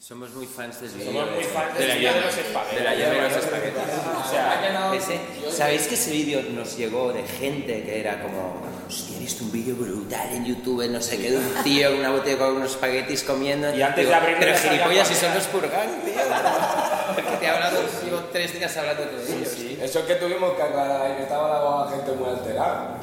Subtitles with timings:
[0.00, 1.12] Somos muy fans del vídeo.
[1.12, 2.78] Somos muy fans de del la vídeo de los espaguetis.
[2.78, 3.82] de la llama de los espaguetis.
[4.16, 5.20] O sea, Ese-
[5.54, 9.52] ¿Sabéis que ese vídeo nos llegó de gente que era como, hostia, he visto un
[9.52, 12.70] vídeo brutal en YouTube, no sé qué, de un tío con una botella con unos
[12.70, 13.74] espaguetis comiendo?
[13.74, 15.34] Y antes Digo, de abrirlo Pero gilipollas, si son era".
[15.34, 16.14] los Purgan, tío.
[17.14, 19.54] Porque te he hablado, llevo tres días hablando de ellos.
[19.82, 22.96] Eso es que tuvimos que aclarar, que estaba la gente muy alterada.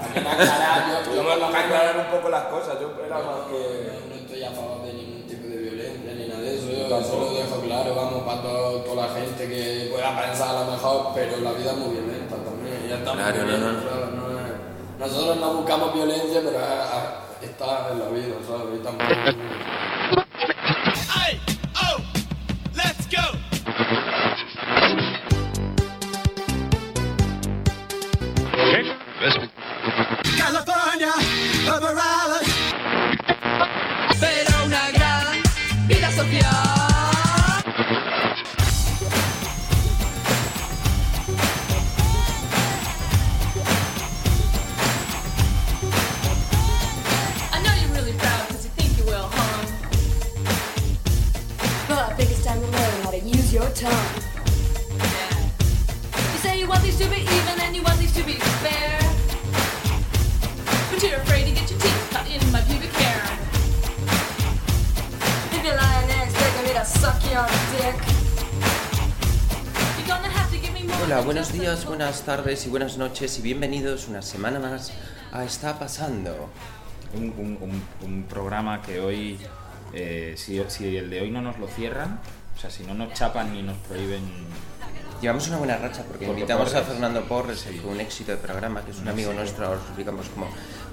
[1.06, 3.92] Tuvimos que aclarar un poco las cosas, yo era más que...
[4.10, 4.77] No estoy a favor
[7.00, 7.12] eso.
[7.14, 10.72] Yo solo dejo claro, vamos, para todo- toda la gente que pueda pensar a lo
[10.72, 12.88] mejor, pero la vida es muy violenta también.
[12.90, 13.80] Ya estamos Claro, no, no.
[13.82, 14.12] ¿sabes?
[14.16, 18.74] No es- nosotros no buscamos violencia, pero es- es- está en la vida, ¿sabes?
[18.74, 20.27] Y estamos-
[71.08, 74.92] Hola, buenos días, buenas tardes y buenas noches y bienvenidos una semana más
[75.32, 76.50] a Está Pasando.
[77.16, 79.40] un, un- un- un programa que hoy,
[79.94, 82.20] eh, si, si el de hoy no nos lo cierran,
[82.56, 84.22] o sea, si no nos chapan ni nos prohíben
[85.22, 86.84] Llevamos una buena racha porque invitamos a.
[86.84, 89.86] Fernando Porres, que fue un éxito de programa, que es un amigo nuestro, ahora os
[89.88, 90.48] explicamos como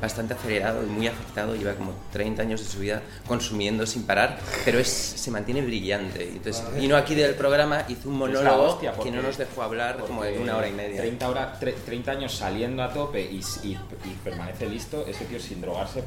[0.05, 4.38] bastante acelerado y muy afectado, lleva como 30 años de su vida consumiendo sin parar,
[4.64, 6.24] pero es, se mantiene brillante.
[6.24, 9.97] Y Entonces vino aquí del programa, hizo un monólogo hostia, que no nos dejó hablar
[9.98, 11.00] como en una hora y media.
[11.00, 13.72] 30, hora- tre- 30 años saliendo a tope y, y-
[14.04, 16.03] y permanece listo, ese tío sin drogarse.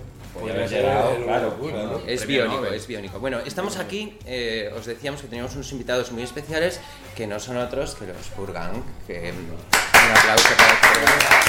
[2.06, 3.20] Es biónico, es biónico.
[3.20, 6.80] Bueno, estamos aquí, eh, os decíamos que teníamos unos invitados muy especiales
[7.16, 11.47] que no son otros que los Purgang, que un aplauso para los Purgang.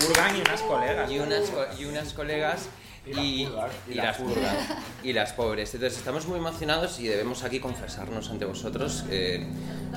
[0.00, 1.10] Purgan y unas colegas.
[1.10, 2.68] y unas, y unas colegas
[3.06, 3.48] y,
[3.88, 4.56] y las purgas
[5.02, 5.74] y las pobres.
[5.74, 9.46] Entonces estamos muy emocionados y debemos aquí confesarnos ante vosotros, eh,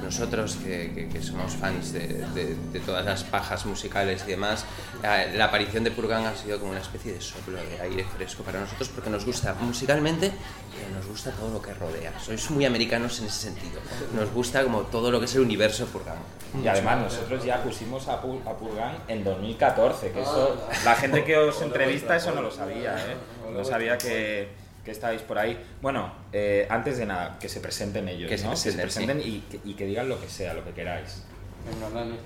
[0.03, 4.65] nosotros que, que- que somos fans de, de- de todas las pajas musicales y demás,
[5.03, 8.43] eh, la aparición de Purgan ha sido como una especie de soplo de aire fresco
[8.43, 10.31] para nosotros porque nos gusta musicalmente,
[10.77, 12.13] pero nos gusta todo lo que rodea.
[12.19, 13.79] Sois muy americanos en ese sentido.
[14.13, 16.17] Nos gusta como todo lo que es el universo Purgan.
[16.63, 21.37] Y además nosotros ya pusimos a, a Purgan en 2014, que eso, la gente que
[21.37, 23.51] os entrevista eso no lo sabía, ¿eh?
[23.53, 24.49] No sabía que,
[24.85, 25.57] que estabais por ahí.
[25.81, 28.51] Bueno, eh, antes de nada, que se presenten ellos, Que se ¿no?
[28.51, 31.23] presenten, y, que, y que digan lo que sea, lo que queráis.
[31.69, 32.17] Venga, Dani.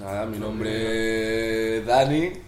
[0.00, 2.32] Nada, mi nombre es Dani.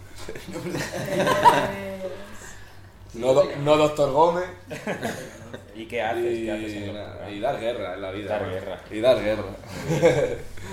[3.13, 4.45] No, do- no Doctor Gómez.
[5.75, 6.39] ¿Y qué haces?
[6.39, 8.29] ¿Qué haces Y, en y dar guerra en la vida.
[8.29, 8.51] Dar ¿no?
[8.53, 8.79] guerra.
[8.91, 9.43] Y dar guerra.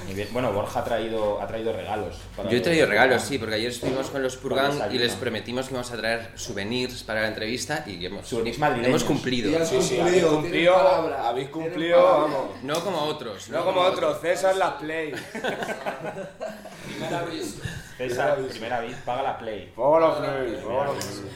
[0.06, 0.28] Muy bien.
[0.32, 2.20] Bueno, Borja ha traído, ha traído regalos.
[2.36, 5.66] para Yo he traído regalos, sí, porque ayer estuvimos con los Purgan y les prometimos
[5.66, 8.88] que íbamos a traer souvenirs para la entrevista y hemos, Souvenirs madrileños.
[8.88, 9.50] hemos cumplido.
[9.50, 11.28] Y Sí, sí, Cumplido, habéis cumplido, palabra.
[11.28, 12.62] habéis cumplido, vamos.
[12.62, 13.48] No como otros.
[13.48, 15.12] No como otros, César las play.
[16.86, 17.60] Primer aviso.
[17.96, 19.72] César, primera vez, paga la play.
[19.74, 21.30] Póngalo los play, póngalo los play.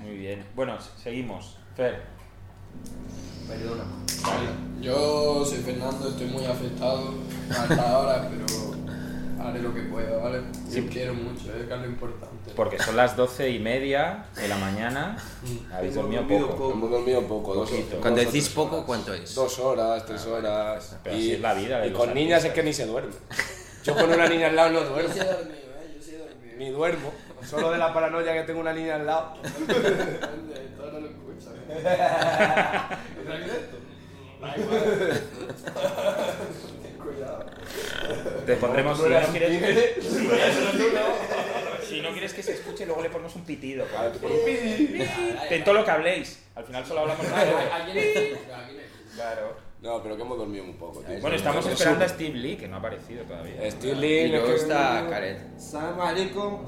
[0.00, 0.44] Muy bien.
[0.54, 1.56] Bueno, seguimos.
[1.76, 2.17] Fer.
[3.48, 3.84] Perdona.
[4.22, 4.48] Vale,
[4.82, 7.14] yo soy Fernando, estoy muy afectado
[7.50, 8.46] hasta ahora, pero
[9.48, 10.40] haré lo que pueda, ¿vale?
[10.68, 10.82] Sí.
[10.82, 12.50] Yo quiero mucho, es que es lo importante.
[12.54, 15.16] Porque son las doce y media de la mañana.
[15.72, 16.72] Habéis dormido poco.
[16.72, 17.90] Hemos dormido poco, dos, Poquito.
[17.92, 18.86] dos Cuando decís poco, horas.
[18.86, 19.34] ¿cuánto es?
[19.34, 20.96] Dos horas, tres horas.
[21.04, 22.54] Pero así es la vida de y los con niñas es artistas.
[22.54, 23.12] que ni se duerme.
[23.84, 25.14] Yo con una niña al lado no Yo duermo.
[25.14, 25.94] sí he dormido, ¿eh?
[25.96, 26.56] Yo sí he dormido.
[26.58, 27.12] Ni duermo.
[27.48, 29.34] Solo de la paranoia que tengo una niña al lado.
[29.42, 31.08] Esto no lo
[31.46, 31.52] ¿eh?
[37.02, 37.46] Cuidado.
[38.46, 40.04] Te pondremos si No quieres.
[41.88, 43.86] Si no quieres que se escuche, luego le ponemos un pitido.
[45.50, 46.42] En todo lo que habléis.
[46.54, 47.26] Al final solo hablamos.
[49.14, 49.67] Claro.
[49.80, 51.20] No, pero que hemos dormido un poco, tío.
[51.20, 53.70] Bueno, estamos Eso- esperando a Steve Lee, que no ha aparecido todavía.
[53.70, 55.54] Steve Y Lee, es luego que- está Karen.
[55.56, 56.58] Salam alaikum,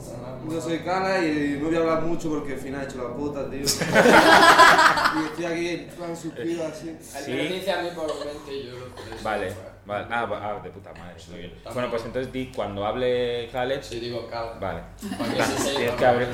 [0.48, 3.14] yo soy Cala y no voy a hablar mucho porque al final he hecho la
[3.16, 3.60] puta, tío.
[3.64, 6.96] y estoy aquí en plan suspiro así.
[7.00, 7.30] Sí.
[7.32, 9.24] Me dice a mí por 20 euros por eso.
[9.24, 9.52] Vale,
[9.86, 10.06] vale.
[10.08, 11.54] Ah, va- ah, de puta madre, muy bien.
[11.74, 14.52] Bueno, pues entonces di, cuando hable Khaled, Sí, digo, cal.
[14.60, 14.82] Vale.
[15.00, 16.28] Tienes que, abrir-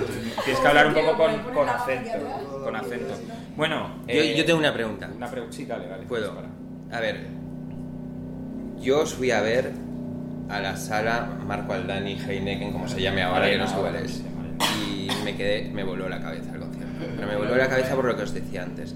[0.45, 2.11] tienes que hablar un poco con, con acento.
[2.63, 3.15] Con acento.
[3.57, 5.09] Bueno, Yo, eh, yo tengo una pregunta.
[5.17, 5.57] Una pregunta.
[5.57, 6.05] Sí, dale, dale.
[6.05, 6.35] Puedo.
[6.93, 7.27] A ver,
[8.81, 9.73] yo os fui a ver
[10.49, 14.23] a la sala Marco Aldani Heineken, como se llame ahora, que no sé cuál es.
[14.89, 16.93] Y me quedé, me voló la cabeza el concierto.
[17.17, 18.95] Pero me voló la cabeza por lo que os decía antes.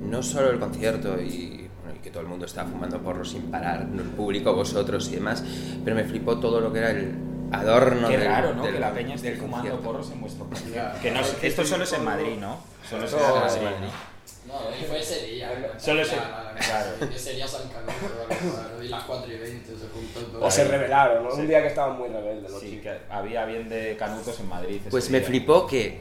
[0.00, 3.42] No solo el concierto y, bueno, y que todo el mundo estaba fumando porros sin
[3.50, 5.42] parar, el público, vosotros y demás,
[5.84, 7.14] pero me flipó todo lo que era el
[7.52, 8.64] adorno Qué del- raro, ¿no?
[8.64, 9.80] del- que la peña esté fumando concierto.
[9.82, 10.98] porros en vuestro concierto.
[11.00, 12.58] Que no, es- esto solo es en Madrid, ¿no?
[12.88, 13.66] Solo es en Madrid.
[13.80, 14.11] ¿no?
[14.52, 15.50] No, y fue ese día.
[15.72, 15.80] ¿no?
[15.80, 16.90] Solo ese- la- claro.
[17.14, 20.44] Ese día San claro, y las 4 y 20 se juntó todo.
[20.44, 21.34] O se rebelaron, ¿no?
[21.34, 22.82] Un día que estaban muy rebeldes los Sí, chicos.
[22.82, 24.80] que había bien de canutos en Madrid.
[24.90, 25.26] Pues me día.
[25.28, 26.00] flipó que,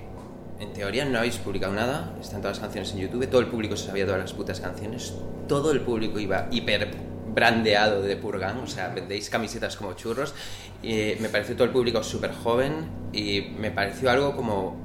[0.60, 3.76] en teoría, no habéis publicado nada, están todas las canciones en YouTube, todo el público
[3.78, 5.14] se sabía todas las putas canciones,
[5.48, 6.92] todo el público iba hiper
[7.34, 10.34] brandeado de Purgan, o sea, vendéis camisetas como churros,
[10.84, 14.76] y me pareció todo el público súper joven y me pareció algo como,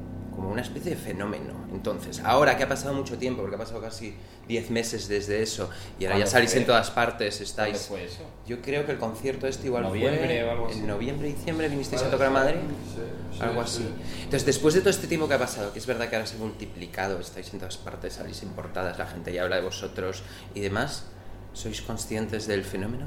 [0.46, 1.54] como una especie de fenómeno.
[1.72, 4.14] Entonces, ahora que ha pasado mucho tiempo, porque ha pasado casi
[4.46, 6.60] 10 meses desde eso, y ahora ya ¿Cuándo salís fue?
[6.60, 7.86] en todas partes, ¿Dónde estáis...
[7.88, 8.22] fue eso?
[8.46, 10.78] Yo creo que el concierto este igual ¿Noviembre fue o algo así?
[10.78, 12.60] en noviembre, diciembre, vinisteis a tocar a Madrid.
[12.60, 13.00] Sí,
[13.38, 13.82] sí, Algo sí.
[13.82, 13.94] así.
[14.22, 16.36] Entonces, después de todo este tiempo que ha pasado, que es verdad que ahora se
[16.36, 20.22] ha multiplicado, estáis en todas partes, salís en portadas, la gente ya habla de vosotros
[20.54, 21.06] y demás,
[21.54, 23.06] ¿sois conscientes del fenómeno?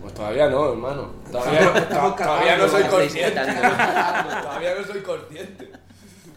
[0.00, 1.12] Pues todavía no, hermano.
[1.32, 1.60] Todavía
[1.90, 3.40] no, to- todavía no soy consciente.
[3.40, 5.70] todavía no soy consciente.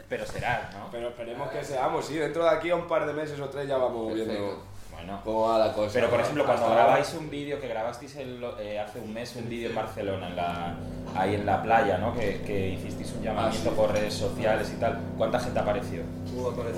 [0.08, 0.88] Pero será, ¿no?
[0.92, 2.16] Pero esperemos que seamos, sí.
[2.18, 5.20] Dentro de aquí a un par de meses o tres ya vamos viendo Bueno.
[5.24, 5.92] cómo va la cosa.
[5.94, 9.50] Pero por ejemplo, cuando grabáis un vídeo, que grabasteis el- eh, hace un mes un
[9.50, 10.76] vídeo en Barcelona, en la,
[11.16, 12.14] ahí en la playa, ¿no?
[12.14, 16.02] Que, que hicisteis un llamamiento por redes sociales y tal, ¿cuánta gente apareció?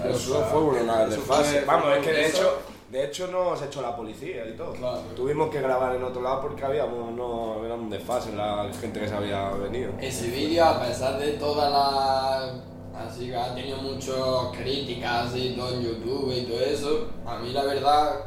[0.09, 1.59] Eso fue una desfase.
[1.59, 2.59] fue- Vamos, es que de hecho,
[2.89, 4.71] de hecho nos echó la policía y todo.
[4.73, 4.99] Claro.
[5.15, 9.07] Tuvimos que grabar en otro lado porque habíamos, no, era un desfase la gente que
[9.09, 9.91] se había venido.
[9.99, 12.53] Ese vídeo, a pesar de toda la.
[12.97, 14.15] Así que ha tenido muchas
[14.57, 18.25] críticas y todo en YouTube y todo eso, a mí la verdad,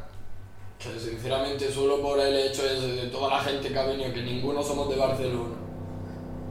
[0.79, 4.63] que sinceramente solo por el hecho de toda la gente que ha venido, que ninguno
[4.63, 5.57] somos de Barcelona.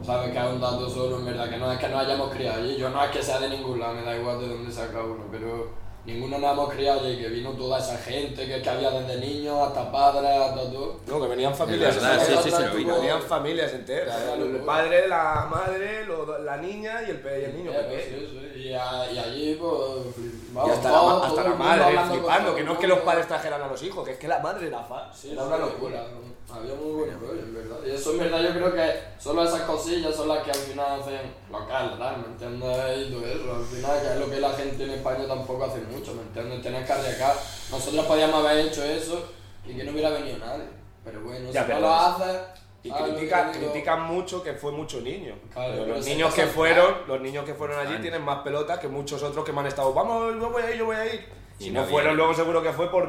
[0.04, 2.62] Sabes que es un dato solo, en verdad, que no es que nos hayamos criado
[2.62, 5.02] allí, yo no es que sea de ningún lado, me da igual de dónde saca
[5.02, 5.70] uno, pero
[6.14, 9.56] ninguno nos hemos criado allí, que vino toda esa gente, que, que había desde niños
[9.68, 10.96] hasta padres, hasta todo.
[11.06, 12.42] No, que venían familias verdad, enteras.
[12.44, 12.84] sí, sí, sí, lo vi.
[12.84, 14.16] Venían familias enteras.
[14.16, 14.66] Claro, el claro.
[14.66, 18.18] padre, la madre, lo- la niña y el, pe- y el niño pequeño.
[18.18, 19.72] sí, sí, Y, a- y allí, pues,
[20.18, 22.98] Y vamos, hasta, todo- la, todo hasta la madre flipando, que no es que los
[23.00, 25.08] padres trajeran a los hijos, que es que la madre era fan.
[25.14, 26.04] Sí, era sí, una locura.
[26.52, 27.76] Había muy buen rollo, en verdad.
[27.86, 31.00] Y eso en verdad yo creo que solo esas cosillas son las que al final
[31.00, 31.20] hacen
[31.50, 32.16] local, ¿verdad?
[32.16, 33.08] ¿Me entiendes?
[33.08, 33.54] Y todo eso.
[33.56, 36.62] Al final, que es lo que la gente en España tampoco hace mucho, ¿me entiendes?
[36.62, 37.34] Tener que arriesgar.
[37.70, 39.24] Nosotros podíamos haber hecho eso
[39.66, 40.64] y que no hubiera venido nadie.
[41.04, 42.40] Pero bueno, Ya, si pero no lo es- haces...
[42.82, 45.34] Y critican mucho que fue mucho niño.
[45.52, 48.88] Claro, Pero los niños que fueron, los niños que fueron allí tienen más pelotas que
[48.88, 51.26] muchos otros que me han estado, vamos, yo voy a ir, yo voy a ir.
[51.60, 53.06] Y Si no no, fueron, luego seguro que fue por,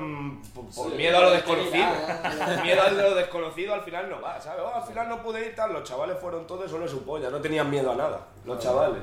[0.53, 1.83] por, por Sí, miedo a lo por desconocido.
[1.85, 2.59] ¿eh?
[2.63, 4.61] miedo a lo desconocido al final no va, ¿sabes?
[4.63, 7.39] Oh, al final no pude ir tal, los chavales fueron todos solo su polla, no
[7.39, 9.01] tenían miedo a nada, los chavales.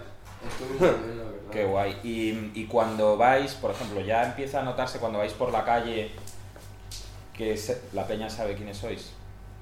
[1.51, 1.99] Qué guay.
[2.05, 6.11] Y, y cuando vais, por ejemplo, ya empieza a notarse cuando vais por la calle
[7.35, 9.13] que se- la peña sabe quiénes sois.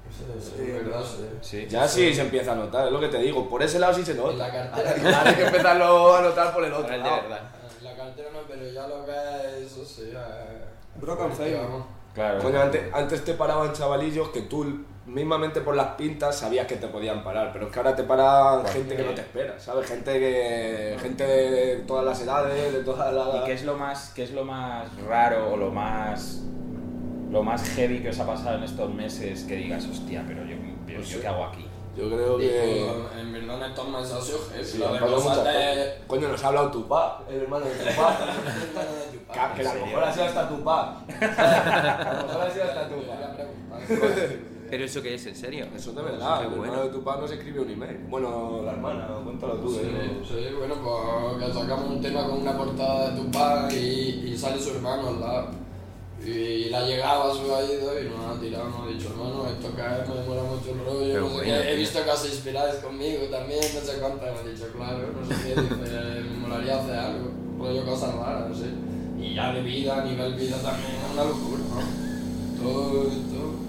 [0.09, 1.27] Sí, sí, en verdad, sí.
[1.41, 1.67] Sí.
[1.69, 4.03] Ya sí se empieza a notar, es lo que te digo, por ese lado sí
[4.05, 4.47] se En nota.
[4.47, 4.91] la cartera...
[5.17, 7.21] Ahora hay que empezarlo a notar por el otro Ahora el de lado.
[7.23, 7.41] verdad.
[8.07, 10.11] No, pero ya lo que es eso sí.
[12.13, 12.41] Claro.
[12.41, 16.87] Coño, antes, antes te paraban chavalillos que tú mismamente por las pintas sabías que te
[16.87, 19.87] podían parar, pero es que ahora te para gente que no te espera, ¿sabes?
[19.87, 24.11] Gente que gente de todas las edades, de todas las ¿Y qué es lo más,
[24.13, 26.41] qué es lo más raro o lo más
[27.31, 30.55] lo más heavy que os ha pasado en estos meses que digas, hostia, pero yo,
[30.87, 31.67] yo, yo qué hago aquí?
[31.97, 35.39] Yo creo que Digo, en verdad en estos heavy, sí, lo cosas.
[36.05, 38.17] Coño, nos ha hablado tu pa, el hermano de tu pa.
[39.27, 40.99] Que, que a lo mejor ha sido hasta tu pa.
[41.01, 43.17] A lo mejor ha sido hasta tu pa.
[44.69, 45.65] Pero eso que es, en serio.
[45.75, 46.63] Eso es de verdad, el bueno.
[46.65, 47.97] hermano de tu pa nos escribe un email.
[48.09, 49.73] Bueno, la hermana, cuéntalo tú.
[49.73, 50.21] Sí, eh.
[50.27, 54.59] sí, bueno, pues que sacamos un tema con una portada de Tupac y, y sale
[54.59, 55.67] su hermano al lado.
[56.25, 59.81] Y la llegaba su ido y nos ha tirado, nos ha dicho, hermano, esto que
[59.81, 60.96] es, me mola mucho el rollo,
[61.49, 64.67] No sé he visto que os inspiráis conmigo también, no sé cuánto, me ha dicho,
[64.75, 68.69] claro, no sé qué, dice, me molaría hacer algo, rollo cosas raras, sí.
[69.19, 72.07] Y ya de vida, a nivel vida también, es una locura, ¿no?
[72.59, 73.67] y todo.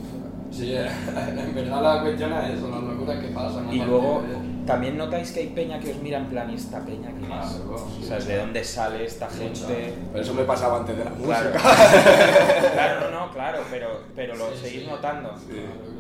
[0.51, 3.73] Sí, en verdad la cuestión es eso, las locuras que pasan.
[3.73, 6.81] Y luego de- también notáis que hay peña que os mira en plan, ¿y esta
[6.85, 7.29] peña quién es?
[7.29, 9.95] Claro, O sea, ¿de dónde sale esta gente?
[10.13, 11.61] Pero eso me pasaba antes de la Claro, música.
[12.73, 14.89] claro, no, no, claro, pero, pero lo Sí, seguís sí.
[14.89, 15.29] notando.
[15.31, 15.98] Claro, claro.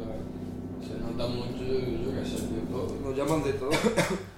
[0.86, 2.94] Se nota mucho, yo qué sé, de todo.
[3.02, 3.70] Nos llaman de todo.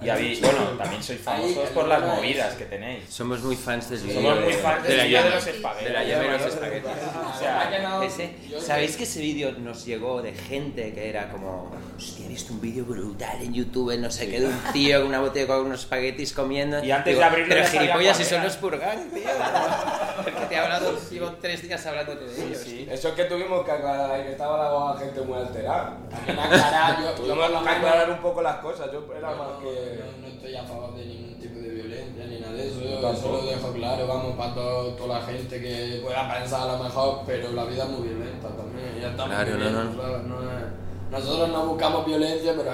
[0.00, 3.02] Y habéis, bueno, también sois famosos por las movidas que tenéis.
[3.08, 5.34] Somos muy fans del vídeo Somos muy de- fans de del la vídeo de llama.
[5.34, 5.84] los espaguetis.
[5.88, 6.90] De la llama y los espaguetis.
[7.34, 11.08] O sea, Ha llenado- Ese, yo- ¿Sabéis que ese vídeo nos llegó de gente que
[11.10, 14.58] era como, hostia, he visto un vídeo brutal en YouTube, no sé qué, de un
[14.72, 16.82] tío con una botella con unos espaguetis comiendo?
[16.84, 18.44] Y antes de abrirlo Pero gilipollas, si son era".
[18.44, 19.22] los Purgan, tío.
[20.22, 22.58] Porque te he hablado, llevo tres días hablándote de ellos.
[22.58, 22.88] sí.
[22.90, 25.96] Eso es que tuvimos que aclarar que estaba la gente muy alterada.
[26.10, 28.90] También aclarar, yo, yo que menos- aclarar un poco las cosas.
[28.92, 29.87] Yo era más que.
[29.96, 32.80] No, no estoy a favor de ningún tipo de violencia ni nada de eso.
[32.82, 36.76] Yo eso lo dejo claro, vamos, para todo- toda la gente que pueda pensar a
[36.76, 39.00] lo mejor, pero la vida es muy violenta también.
[39.00, 40.02] Ya estamos Claro, no, no.
[40.02, 40.22] ¿sabes?
[40.26, 42.70] No es- nosotros no buscamos violencia, pero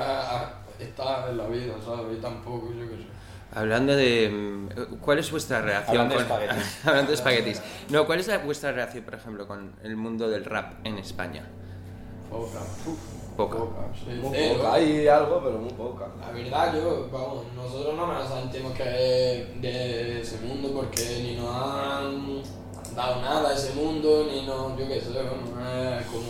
[0.78, 2.18] está en la vida, ¿sabes?
[2.18, 3.04] Y tampoco, yo qué sé.
[3.56, 4.28] Hablando de...
[4.30, 6.80] mm, ¿Cuál es vuestra reacción Hablando de espaguetis.
[6.84, 7.62] Hablando de espaguetis.
[7.90, 11.46] No, ¿cuál es la- vuestra reacción, por ejemplo, con el mundo del rap en España?
[12.28, 12.58] Poca.
[13.36, 13.58] Poca.
[13.98, 14.72] sí, Muy poca.
[14.74, 16.06] Hay algo, pero muy poca.
[16.20, 21.36] La verdad, yo, vamos, nosotros no nos sentimos que es de ese mundo porque ni
[21.36, 22.42] nos han
[22.94, 26.28] dado nada a ese mundo, ni nos, yo qué sé, bueno, es como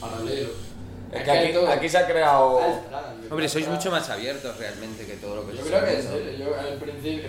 [0.00, 0.50] paralelo.
[1.12, 2.58] Es que aquí, todo- aquí se ha creado.
[2.60, 6.36] Ah, Hombre, sois mucho más abiertos realmente que todo lo que Yo creo que sí,
[6.38, 6.78] yo, el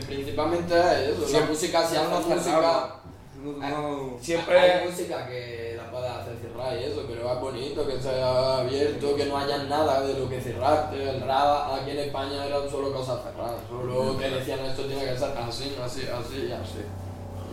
[0.06, 2.96] principalmente es eso, la Siempre- música, si haces música...
[3.44, 4.58] No, no, Siempre.
[4.58, 9.16] Hay música que la puedes hacer cerrar y eso, pero es bonito que sea abierto,
[9.16, 11.10] que no haya nada de lo que cerrarte.
[11.10, 15.18] El rap aquí en España eran solo cosas cerradas, solo que decían esto tiene que
[15.18, 16.80] ser así, así, así y así.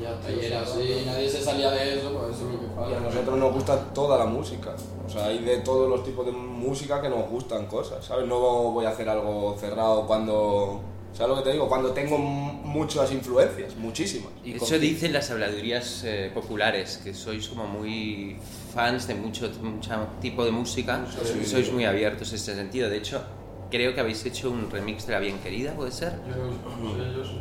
[0.00, 2.66] Y y era así, y nadie se salía de eso, pues eso es lo que
[2.66, 2.97] Y pasa.
[2.97, 4.75] a nosotros nos gusta toda la música.
[5.06, 8.26] O sea, hay de todos los tipos de música que nos gustan cosas, ¿sabes?
[8.26, 10.80] No voy a hacer algo cerrado cuando.
[11.12, 11.69] ¿Sabes lo que te digo?
[11.69, 14.31] Cuando tengo muchas influencias, muchísimas.
[14.43, 18.37] De hecho, dicen las habladurías eh, populares que sois como muy
[18.75, 21.05] fans de mucho, mucho tipo de música,
[21.40, 22.88] y sois muy abiertos en este sentido.
[22.88, 23.23] De hecho,
[23.71, 26.12] creo que habéis hecho un remix de La Bien Querida, ¿puede ser?
[26.29, 27.38] Yo, sí, yo sí.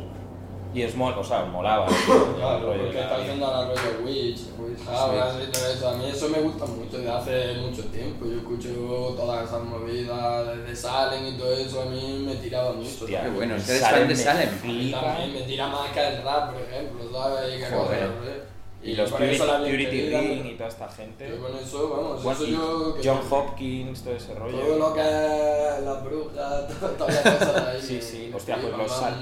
[0.72, 1.86] Y os mola, o sea, molaba.
[1.86, 5.88] Claro, rollo porque está haciendo la rollo Witch, Witch House y todo eso.
[5.88, 8.24] A mí eso me gusta mucho desde hace mucho tiempo.
[8.26, 11.82] Yo escucho todas esas movidas desde Salen y todo eso.
[11.82, 13.04] A mí me tiraba mucho.
[13.04, 14.92] Hostia, Qué bueno, ustedes Salem fan de me Salem.
[14.92, 17.54] También me tira más que el rap, por ejemplo, ¿sabes?
[17.54, 18.49] Y que Joder.
[18.82, 18.90] ¿Eh?
[18.90, 21.28] Y los Purity, Ring y toda esta gente.
[21.28, 22.94] Yo con eso, vamos, Bueno, eso y yo...
[23.00, 24.58] que- John Hopkins, todo ese rollo.
[24.58, 27.80] Todo lo que es las brujas, todo- todas las cosas ahí.
[27.82, 29.20] Sí, sí, hostia, pues los, sal,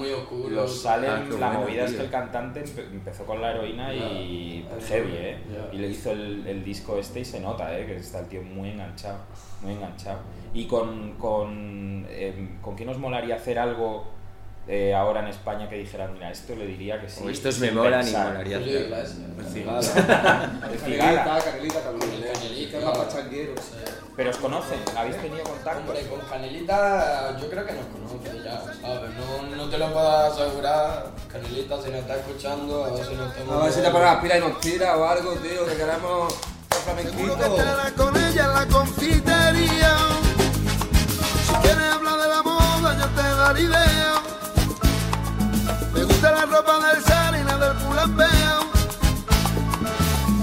[0.50, 3.92] los Salem, Ah, la bueno, movida es que el cantante empe- empezó con la heroína
[3.94, 4.86] y Ya.
[4.86, 5.38] heavy, ¿eh?
[5.52, 5.74] Ya.
[5.74, 7.86] Y le hizo el, el disco este y se nota, ¿eh?
[7.86, 9.18] Que está el tío muy enganchado,
[9.62, 10.20] muy enganchado.
[10.54, 14.06] Y con, con, em, ¿con quién os molaría hacer algo
[14.68, 17.22] eh, ahora en España que dijeran, mira, esto le diría que sí?
[17.24, 18.28] O estos me molan y pensar"?
[18.28, 18.60] molaría.
[18.60, 19.14] Iglesias.
[19.52, 19.82] Cigala.
[20.84, 21.40] Cigala.
[21.42, 22.78] Canelita, Canelita.
[24.16, 25.80] Pero os conocen, habéis tenido contacto.
[25.80, 29.10] Hombre, con Canelita yo creo que nos conoce ya, ¿sabes?
[29.16, 31.06] No, no te lo puedo asegurar.
[31.32, 34.16] Canelita, si nos está escuchando, a ver si nos A ver si te pones las
[34.22, 36.34] pilas y nos tira o algo, tío, que queremos
[36.88, 39.96] un Seguro que con ella en la confitería.
[41.46, 44.17] Si quieres hablar de la moda, yo te daré idea.
[45.98, 48.70] Me gusta la ropa del la del Pulapeo.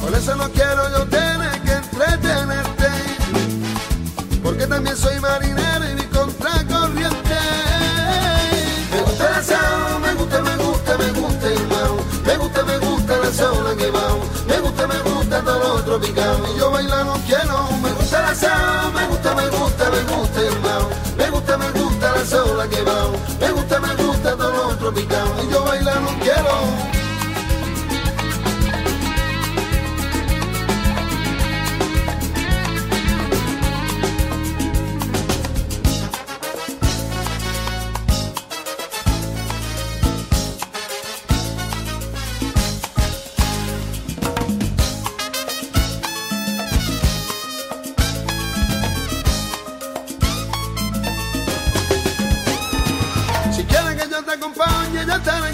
[0.02, 2.90] Por eso no quiero yo tener que entretenerte.
[4.44, 5.96] Porque también soy marinero y
[25.04, 25.55] todo lo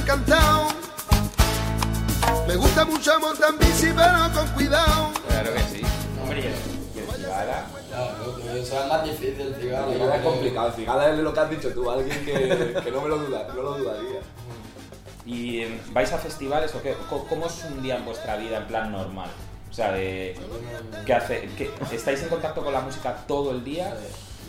[0.02, 0.68] encantado.
[2.48, 5.12] Me gusta mucho montar bici, pero con cuidado.
[5.28, 5.82] Claro que sí.
[6.22, 7.66] Hombre, y el, el Cigala.
[7.90, 9.92] Claro, pero eso es más difícil, el cigarro.
[9.94, 10.72] Cigala es complicado.
[10.74, 13.62] Cigala es lo que has dicho tú, alguien que, que no me lo duda, no
[13.62, 14.20] lo dudaría.
[15.26, 16.96] ¿Y em, vais a festivales o qué?
[17.30, 19.30] ¿Cómo es un día en vuestra vida en plan normal?
[19.70, 20.36] O sea, de...
[21.06, 21.48] ¿Qué hace?
[21.58, 23.96] ¿Qué- ¿Estáis en contacto con la música todo el día?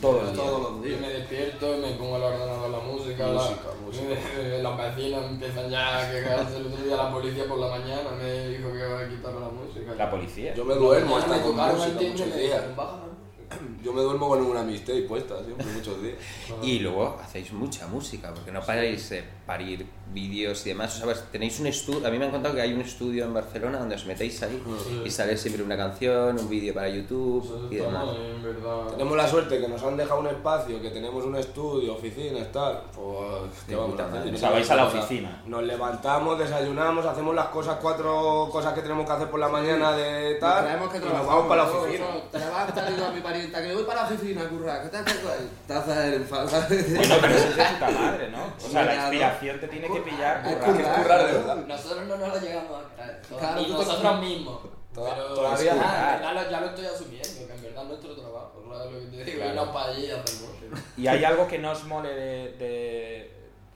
[0.03, 0.43] Todo el día.
[0.43, 1.01] Todos los Yo días.
[1.01, 4.05] me despierto, me pongo el ordenador la música, la- Música, música.
[4.63, 6.57] los vecinos empiezan ya a quejarse.
[6.57, 9.49] El otro día la policía por la mañana me dijo que iba a quitarme la
[9.49, 9.95] música.
[9.97, 10.55] La policía.
[10.55, 12.37] Yo me duermo hasta con música y muchos días.
[12.37, 13.83] dijeron, "Baja la música".
[13.85, 16.17] Yo me duermo con una mixtape puesta siempre, muchos días.
[16.63, 20.95] Y luego hacéis mucha música, porque no paráis de parir vídeos y demás.
[20.95, 23.25] O sea, pues, tenéis un estudio, a mí me han contado que hay un estudio
[23.25, 24.63] en Barcelona donde os metéis ahí
[25.05, 28.03] y sale siempre una canción, un vídeo para YouTube y demás.
[28.03, 28.87] Estamos en verdad.
[28.93, 32.83] Tenemos la suerte que nos han dejado un espacio, que tenemos un estudio, oficinas, tal.
[32.95, 34.21] Pues, ¿qué vamos a hacer?
[34.21, 34.35] madre.
[34.35, 35.43] O sea, vais a la oficina.
[35.47, 39.93] Nos levantamos, desayunamos, hacemos las cosas, cuatro cosas que tenemos que hacer por la mañana
[39.93, 40.65] de tal.
[40.65, 42.07] Traemos que y nos vamos para la oficina.
[42.31, 44.97] Te levantas y digo a mi parienta que voy para la oficina, curra, ¿qué te
[44.97, 45.51] haces ahí?
[45.67, 46.67] Taza en falsa.
[46.69, 48.45] Bueno, pero eso es de puta madre, ¿no?
[48.65, 49.42] O sea, la ¿no?
[49.47, 50.47] Inspiración te tiene que pillar.
[50.47, 51.57] Es currar, currar de verdad.
[51.67, 53.23] Nosotros no nos lo llegamos a creer.
[53.29, 54.59] Claro, te- nosotros mismos.
[54.95, 56.23] Toda- Pero todavía ya, no.
[56.23, 58.63] ya, lo, ya lo estoy asumiendo, que en verdad es nuestro trabajo.
[58.71, 59.37] ¿sabes lo que te digo?
[59.39, 59.51] Claro.
[59.55, 60.83] Irnos para allí y hacer música.
[60.99, 63.31] Y hay algo que no os mole de, de-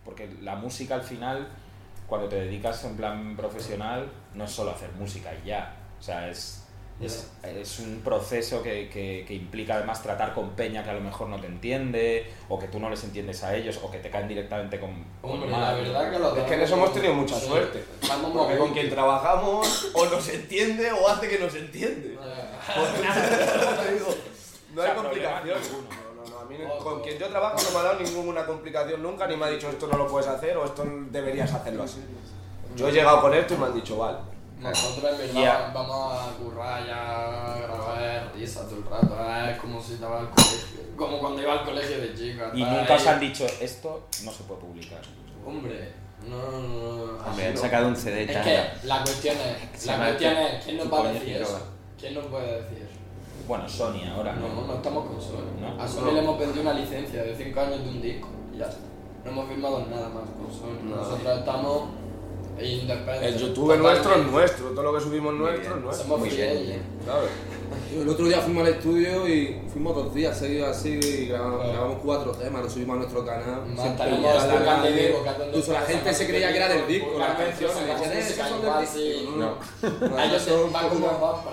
[0.04, 1.48] Porque la música al final,
[2.06, 5.74] cuando te dedicas en plan profesional, no es solo hacer música y ya.
[5.98, 6.65] O sea, es,
[7.00, 11.00] es, es un proceso que, que- que implica además tratar con peña que a lo
[11.02, 14.08] mejor no te entiende, o que tú no les entiendes a ellos, o que te
[14.10, 15.04] caen directamente con...
[15.20, 15.60] con Hombre, mal.
[15.60, 17.46] la verdad que lo Es que en eso hemos tenido mucha Sí.
[17.46, 17.84] suerte.
[18.08, 22.16] Vamos Porque con quien trabajamos o nos entiende o hace que nos entiende.
[24.74, 25.58] No hay complicación.
[26.16, 29.26] No, no, a mí con quien yo trabajo no me ha dado ninguna complicación nunca,
[29.26, 32.00] ni me ha dicho esto no lo puedes hacer o esto deberías hacerlo así.
[32.76, 34.18] Yo he llegado con esto y me han dicho, vale.
[34.60, 35.70] Nosotros en verdad Ya.
[35.74, 40.30] vamos a currar ya, a grabar risa todo el rato, es como si estaba al
[40.30, 42.50] colegio, como cuando iba al colegio de chica.
[42.54, 45.00] Y nunca os han dicho, esto no se puede publicar.
[45.46, 45.92] Hombre,
[46.26, 47.24] no, no, no.
[47.26, 48.44] Hombre, han sacado un CD Es tal.
[48.44, 51.60] que la cuestión es, la cuestión tu- es, ¿quién nos va a decir eso?
[52.00, 52.96] ¿Quién nos puede decir eso?
[53.46, 54.66] Bueno, Sony ahora, No, ¿no?
[54.66, 55.60] no estamos con Sony.
[55.60, 55.80] No.
[55.82, 58.64] A Sony le hemos vendido una licencia de 5 años de un disco y ya
[58.66, 58.80] está.
[59.24, 60.82] No hemos firmado nada más con Sony.
[60.82, 60.96] No.
[60.96, 61.82] Nosotros estamos.
[62.58, 66.04] El YouTube nuestro es nuestro, todo lo que subimos nuestro es nuestro.
[66.04, 66.78] Somos Muy bien, fieles.
[68.00, 71.98] El otro día fuimos al estudio y fuimos dos días seguidos así y grabamos, grabamos
[72.02, 73.62] cuatro temas, lo subimos a nuestro canal.
[73.76, 77.76] La Incluso la gente se creía que era del el disco, las canciones.
[77.86, 78.60] Decían, "Eh, son
[80.20, 81.44] Ellos van un como poco-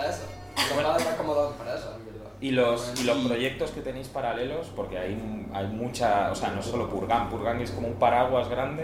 [2.44, 5.18] Y los, y los proyectos que tenéis paralelos, porque hay,
[5.54, 8.84] hay mucha, o sea, no solo Purgan, Purgan es como un paraguas grande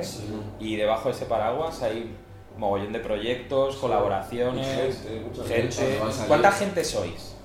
[0.61, 2.09] y debajo de ese paraguas hay
[2.57, 5.05] mogollón de proyectos, colaboraciones,
[5.45, 5.99] Gente.
[6.27, 7.35] ¿Cuánta gente sois?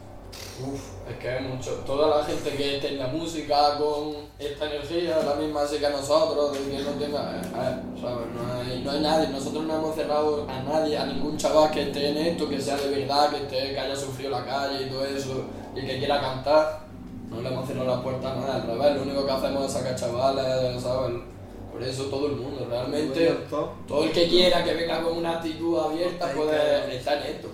[0.63, 1.71] Uf, es que hay mucho.
[1.85, 5.91] Toda la gente que esté en la música con esta energía, la misma así que
[5.91, 7.41] nosotros, de que no tenga.
[7.41, 8.27] eh, ¿sabes?
[8.33, 9.29] No hay, no hay nadie.
[9.29, 12.77] Nosotros no hemos cerrado a nadie, a ningún chaval que esté en esto, que sea
[12.77, 15.45] de verdad, que esté, que haya sufrido la calle y todo eso,
[15.75, 16.85] y que quiera cantar.
[17.29, 18.97] No le hemos cerrado la puerta a nadie, al revés.
[18.97, 21.34] Lo único que hacemos es sacar chavales, ¿sabes?
[21.75, 23.37] Por eso todo el mundo, realmente.
[23.51, 27.49] Todo el que quiera que venga con una actitud abierta puede estar en esto.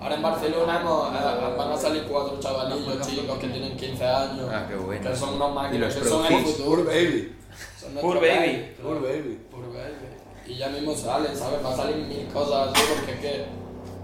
[0.00, 4.66] Ahora en Barcelona eh, van a salir cuatro chavalillos chicos que tienen 15 años, Ah,
[4.68, 5.08] qué bueno.
[5.08, 6.84] que son unos ¿Y máquinas, que son el futuro.
[6.84, 7.32] Baby.
[7.80, 8.72] Son nuestros baby.
[8.76, 9.00] claro.
[9.00, 9.40] baby.
[9.52, 10.48] Pur baby.
[10.48, 11.64] Y ya mismo salen, ¿sabes?
[11.64, 13.44] Va a salir mil cosas así porque es que,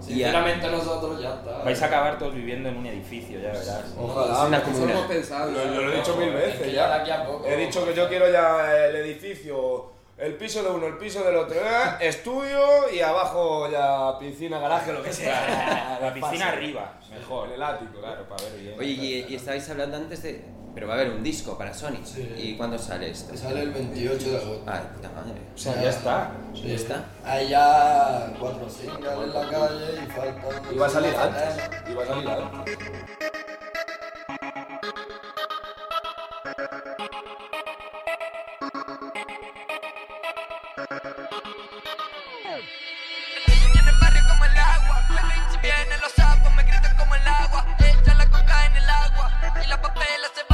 [0.01, 1.63] sinceramente, nosotros ya está.
[1.63, 3.93] Vais a acabar todos viviendo en un edificio, ya verás.
[3.97, 4.45] Ojalá.
[4.45, 5.51] Una Eso hemos pensado.
[5.51, 6.73] Lo, lo he dicho mil Es veces que ya.
[6.73, 10.63] ya de aquí a poco- He dicho que yo quiero ya el edificio, el piso
[10.63, 11.61] de uno, el piso del otro, ¿eh?
[12.07, 15.97] estudio y abajo ya piscina, garaje, lo que sea.
[16.01, 17.49] La piscina arriba, mejor.
[17.49, 18.79] En el ático, Claro, para ver bien.
[18.79, 20.43] Oye, y, y estabais hablando antes de.
[20.73, 21.97] Pero va a haber un disco para Sony.
[22.05, 22.33] Sí.
[22.37, 23.35] ¿Y cuándo sale esto?
[23.35, 24.63] Sale el 28 de agosto.
[24.65, 25.41] Ah, puta madre.
[25.53, 26.31] O sea, ya está.
[26.53, 27.05] Ya está.
[27.25, 30.73] Hay ya cuatro singles en la calle y faltan.
[30.73, 31.91] Iba a salir antes.
[31.91, 32.77] Iba a salir antes.
[44.61, 45.51] En el barrio como el agua.
[45.51, 47.65] Si vienen los sapos, me gritan como el agua.
[47.79, 49.31] Echa la coca en el agua.
[49.63, 50.50] Y las papelas se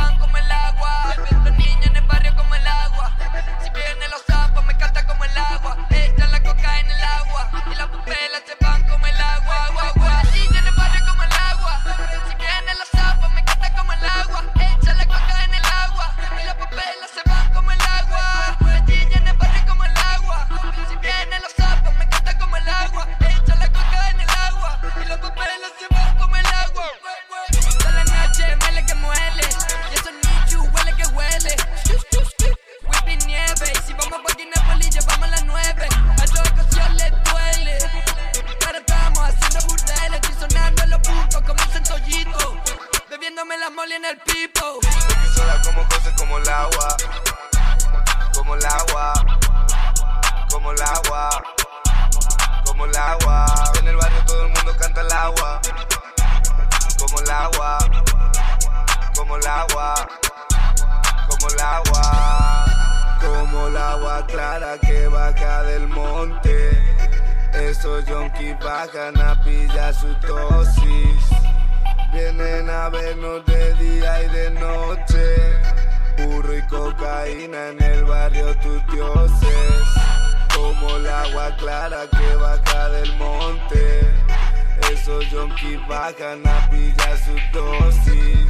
[85.32, 88.48] Yonkis bajan a pillar su dosis.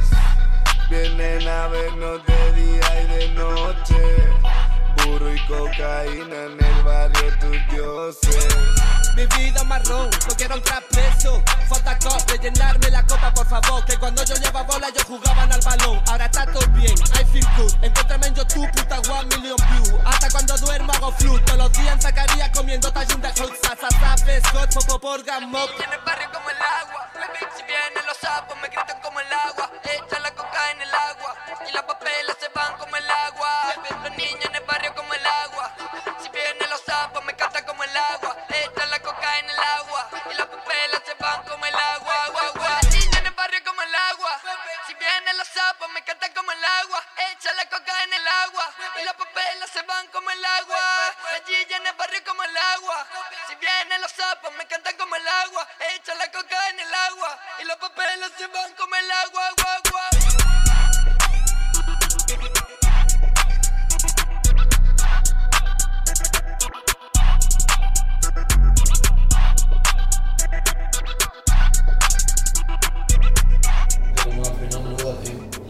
[0.88, 4.32] Vienen a vernos de día y de noche.
[4.96, 8.48] Burro y cocaína en el barrio tus dioses.
[9.16, 11.42] Mi vida marrón, no quiero entrar preso.
[11.68, 13.84] Falta cop, llenarme la copa, por favor.
[13.84, 16.00] Que cuando yo llevaba bola, yo jugaban al balón.
[16.06, 17.72] Ahora está todo bien, I feel good.
[17.82, 19.94] Encuéntrame en YouTube, puta one million views.
[20.04, 21.38] Hasta cuando duermo hago flu.
[21.40, 25.68] Todos los días en Zacarías comiendo tallín de hot salsa, sabe, scotch, popo, porga, mop.
[25.84, 26.47] En el barrio como
[27.56, 29.70] Si vienen los sapos, me gritan como el agua.
[29.84, 31.34] Echa la coca en el agua.
[31.68, 33.74] Y las papelas se van como el agua.
[34.02, 35.72] Los niños en el barrio como el agua.
[36.22, 38.36] Si vienen los sapos, me cantan como el agua.
[38.48, 40.08] Echa la coca en el agua.
[40.30, 41.67] Y las papelas se van como el.
[41.67, 41.67] Agua,
[45.28, 47.04] Vienen los sapos, me cantan como el agua.
[47.30, 48.74] Echa la coca en el agua.
[48.98, 50.78] Y las papelas se van como el agua.
[51.44, 53.06] Gilla en el barrio como el agua.
[53.46, 55.68] Si vienen los sapos, me cantan como el agua.
[55.96, 57.38] Echa la coca en el agua.
[57.58, 59.57] Y los papeles se van como el agua.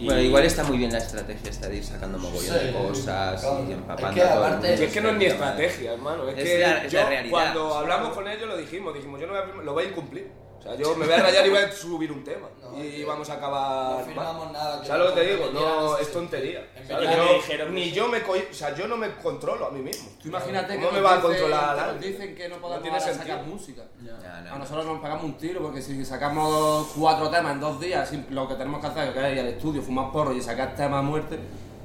[0.08, 3.40] Bueno, igual está muy bien la estrategia esta de ir sacando mogollón Sí, de cosas
[3.42, 3.64] claro.
[3.68, 5.66] y empapando Es que todo el es que no es ni puta madre.
[5.66, 6.28] estrategia, hermano.
[6.28, 7.30] Es, Es que la- yo, la realidad.
[7.30, 8.94] cuando hablamos con ellos, lo dijimos.
[8.94, 10.30] Dijimos, yo no voy a- lo voy a incumplir.
[10.58, 12.48] O sea, yo me voy a rayar y voy a subir un tema.
[12.60, 14.00] No, y que vamos a acabar.
[14.00, 14.52] no firmamos mal.
[14.52, 15.50] nada, que ¿Sabes lo que te no digo?
[15.60, 16.66] No, es tontería.
[16.88, 18.18] Yo- me dijeron ni yo me.
[18.18, 20.10] O sea, yo no me controlo a mí mismo.
[20.20, 23.24] Tú imagínate ¿Cómo que me va a controlar nos dicen que no podemos sentido.
[23.24, 23.82] sacar música.
[24.04, 24.58] Ya, no, A no.
[24.58, 28.54] nosotros nos pagamos un tiro porque si sacamos cuatro temas en dos días, lo que
[28.54, 31.38] tenemos que hacer que es ir al estudio, fumar porro y sacar temas a muerte,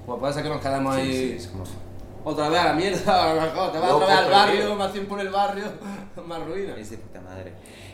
[0.06, 1.50] pues puede ser que nos quedemos Sí, ahí sí,
[2.26, 4.76] otra vez a la mierda, a lo mejor te vas Loco otra vez al barrio,
[4.76, 5.66] más tiempo en el barrio,
[6.26, 6.76] más ruina.
[6.78, 7.54] Es de puta madre.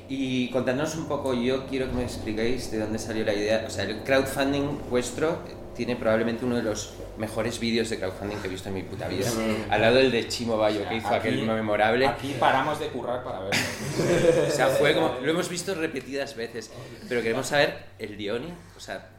[0.10, 3.63] Y contadnos un poco, yo quiero que me expliquéis de dónde salió la idea.
[3.67, 5.38] O sea, el crowdfunding vuestro
[5.76, 9.08] tiene probablemente uno de los mejores vídeos de crowdfunding que he visto en mi puta
[9.08, 9.28] vida.
[9.69, 12.08] Al lado del de Chimo Bayo, que hizo Aquí- aquel memorable.
[12.08, 13.62] Aquí paramos de currar para verlo.
[14.48, 15.15] O sea, fue como.
[15.22, 16.72] Lo hemos visto repetidas veces.
[17.08, 18.52] Pero queremos saber el Dioni.
[18.76, 19.10] O sea.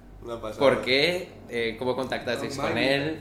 [0.59, 1.29] ¿por qué?
[1.49, 3.21] Eh, ¿Cómo contactasteis con él?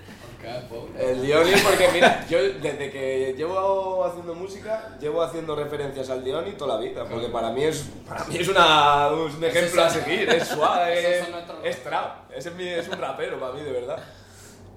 [0.98, 6.54] El Dioni, porque mira, yo desde que llevo haciendo música, llevo haciendo referencias al Dioni
[6.54, 10.30] toda la vida, porque para mí es, para mí es una, un ejemplo a seguir,
[10.30, 11.28] es suave, es,
[11.64, 13.98] es trap, ese es, mi- es un rapero para mí, de verdad.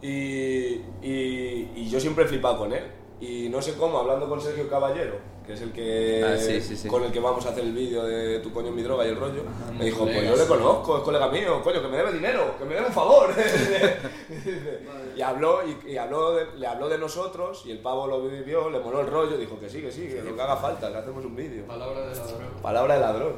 [0.01, 2.85] Y, y, y yo siempre he flipado con él.
[3.21, 6.77] Y no sé cómo, hablando con Sergio Caballero, que es el que Ah, sí, sí,
[6.77, 6.89] sí.
[6.89, 9.17] con el que vamos a hacer el vídeo de Tu coño mi droga y el
[9.17, 9.43] rollo,
[9.79, 12.55] me dijo, colega, pues yo le conozco, es colega mío, coño, que me debe dinero,
[12.59, 13.31] que me debe un favor.
[15.17, 18.71] y habló, y, y habló de- le habló de nosotros, y el pavo lo vivió,
[18.71, 20.99] le moló el rollo, dijo que sí, que sí, que lo que haga falta, que
[20.99, 21.67] hacemos un vídeo.
[21.67, 22.49] Palabra de ladrón.
[22.63, 23.33] Palabra de ladrón.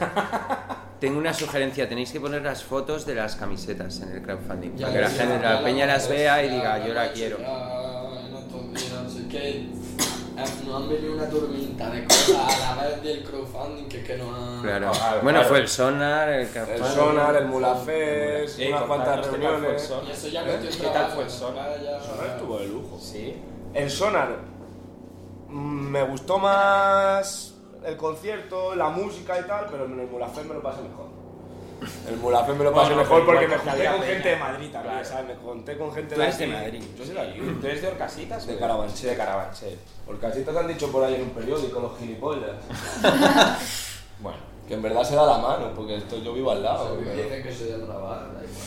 [1.00, 4.74] Tengo una sugerencia, tenéis que poner las fotos de las camisetas en el crowdfunding.
[4.76, 7.12] Ya, para que la, ya, gente, ya la peña las vea y diga, yo la
[7.12, 7.36] quiero.
[10.36, 14.16] Nos han venido una tormenta de cosas a la vez del crowdfunding que es que
[14.18, 14.62] nos han...
[14.62, 14.90] Claro.
[14.92, 15.48] Claro, Bueno, claro.
[15.48, 16.84] fue el Sonar, el El crowdfunding.
[16.94, 19.82] Sonar, el Mulafest, Eh, unas cuantas contadnos qué tal fue el reuniones.
[19.82, 20.04] Sonar.
[20.04, 20.44] Y eso ya ¿Eh?
[20.60, 21.82] que estoy ¿Qué tal fue el Sonar?
[21.82, 22.98] ya- Sonar estuvo de lujo.
[23.00, 23.36] Sí.
[23.74, 24.28] El Sonar
[25.48, 30.54] mm, me gustó más el concierto, la música y tal, pero en el Mulafest me
[30.54, 31.06] lo pasé mejor.
[32.08, 34.92] El Mulafest me lo pasé Bueno, mejor porque me junté con gente de Madrid también,
[34.94, 35.04] Claro.
[35.08, 35.26] ¿sabes?
[35.26, 36.46] Me junté con gente Tú eres de.
[36.46, 36.82] Madrid.
[36.98, 37.38] Yo soy de aquí.
[37.60, 38.46] ¿Tú eres de Orcasitas?
[38.46, 39.10] De Carabanchel.
[39.10, 39.78] De Carabanchel.
[40.52, 42.56] Lo han dicho por ahí en un periódico los gilipollas.
[44.18, 44.38] Bueno.
[44.66, 46.84] Que en verdad se da la mano, porque esto yo vivo al lado.
[46.84, 48.66] O sea, pero- Dicen que soy del Raval, da igual.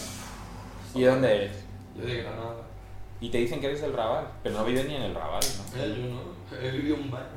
[0.96, 1.52] ¿Y de dónde eres?
[1.98, 2.56] Yo de Granada.
[3.20, 5.82] Y te dicen que eres del Raval, pero no vives ni en el Raval, ¿no?
[5.84, 6.58] Eh, yo no.
[6.66, 7.28] He vivido un bar.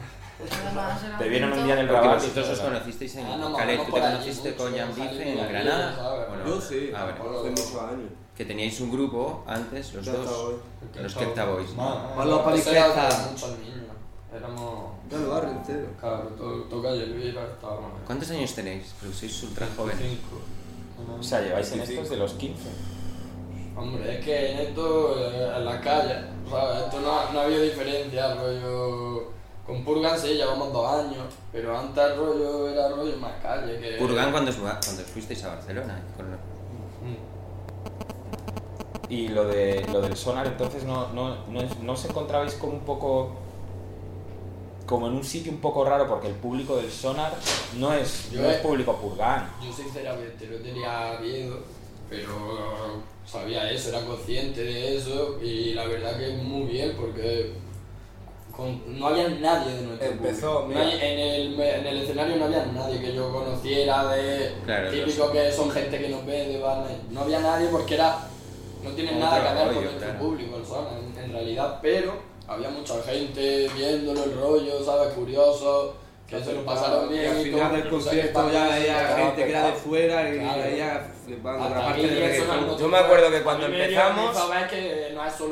[1.18, 2.16] Te vieron un día en el Raval.
[2.18, 3.87] vosotros y os conocisteis en Ah, Calet.
[3.87, 6.18] ¿Tú te conociste con Jan Bife en Granada?
[6.46, 8.11] Yo sí, Ah, hace muchos años.
[8.37, 10.55] Que teníais un grupo antes, los dos.
[11.00, 13.83] Los Kepta Boys, los niños.
[14.35, 14.92] Éramos.
[15.11, 15.87] Del barrio entero.
[16.00, 17.90] Claro, todo, todo calle Elvira estábamos.
[18.07, 18.94] ¿Cuántos años tenéis?
[18.98, 20.18] Porque sois ultra jóvenes.
[21.20, 22.02] O sea, lleváis en 25.
[22.02, 22.62] estos de los 15.
[23.76, 26.14] Hombre, es que en esto, eh, en la calle,
[26.48, 26.85] ¿sabes?
[26.85, 29.33] Esto no, no ha habido diferencia, rollo...
[29.66, 33.96] Con Purgan sí, llevamos dos años, pero antes el rollo era rollo más calle que...
[33.96, 35.98] Purgan cuando, os- cuando os fuisteis a Barcelona.
[35.98, 36.03] ¿eh?
[36.16, 36.53] Con-
[39.09, 42.72] Y lo, de, lo del sonar, entonces, ¿no, no, no, es- no os encontrabais como
[42.72, 43.33] un poco.
[44.87, 47.33] como en un sitio un poco raro, porque el público del sonar
[47.79, 49.48] no es, Yo no es público purgán.
[49.64, 51.59] Yo sinceramente no tenía miedo,
[52.11, 57.53] pero sabía eso, era consciente de eso y la verdad que muy bien porque
[58.56, 60.68] con- no había nadie de nuestro Empezó, público.
[60.80, 60.84] mira.
[60.84, 64.90] No hay- en, el, en el escenario no había nadie que yo conociera de Claro,
[64.90, 66.90] típico que son gente que nos ve de banda.
[67.10, 68.28] No había nadie porque era
[68.82, 70.18] no tiene nada que ver con nuestro claro.
[70.18, 70.86] público el son,
[71.16, 72.14] en, en realidad, pero
[72.48, 75.14] había mucha gente viéndolo el rollo, ¿sabes?
[75.14, 75.94] Curioso,
[76.38, 77.31] que se lo pasaron Y bien.
[77.31, 81.64] al final del concierto ya estaba gente que era de fuera y veía flipando.
[82.79, 84.37] Yo me acuerdo que cuando empezamos-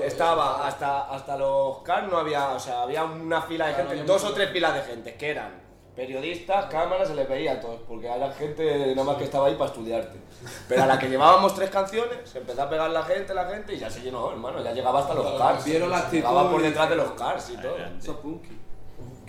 [0.07, 4.05] Estaba hasta, hasta los cars, no había, o sea, había una fila de gente, había
[4.05, 7.81] dos o tres filas de gente, que eran periodistas, cámaras, se les veía a todos,
[7.87, 10.19] porque era gente nada más que estaba ahí para estudiarte.
[10.67, 13.75] Pero a la que llevábamos tres canciones, se empezó a pegar la gente, la gente,
[13.75, 15.65] y ya se llenó, hermano, ya llegaba hasta los cars.
[15.65, 17.77] Vieron la actitud Llegaba por detrás de los cars y todo.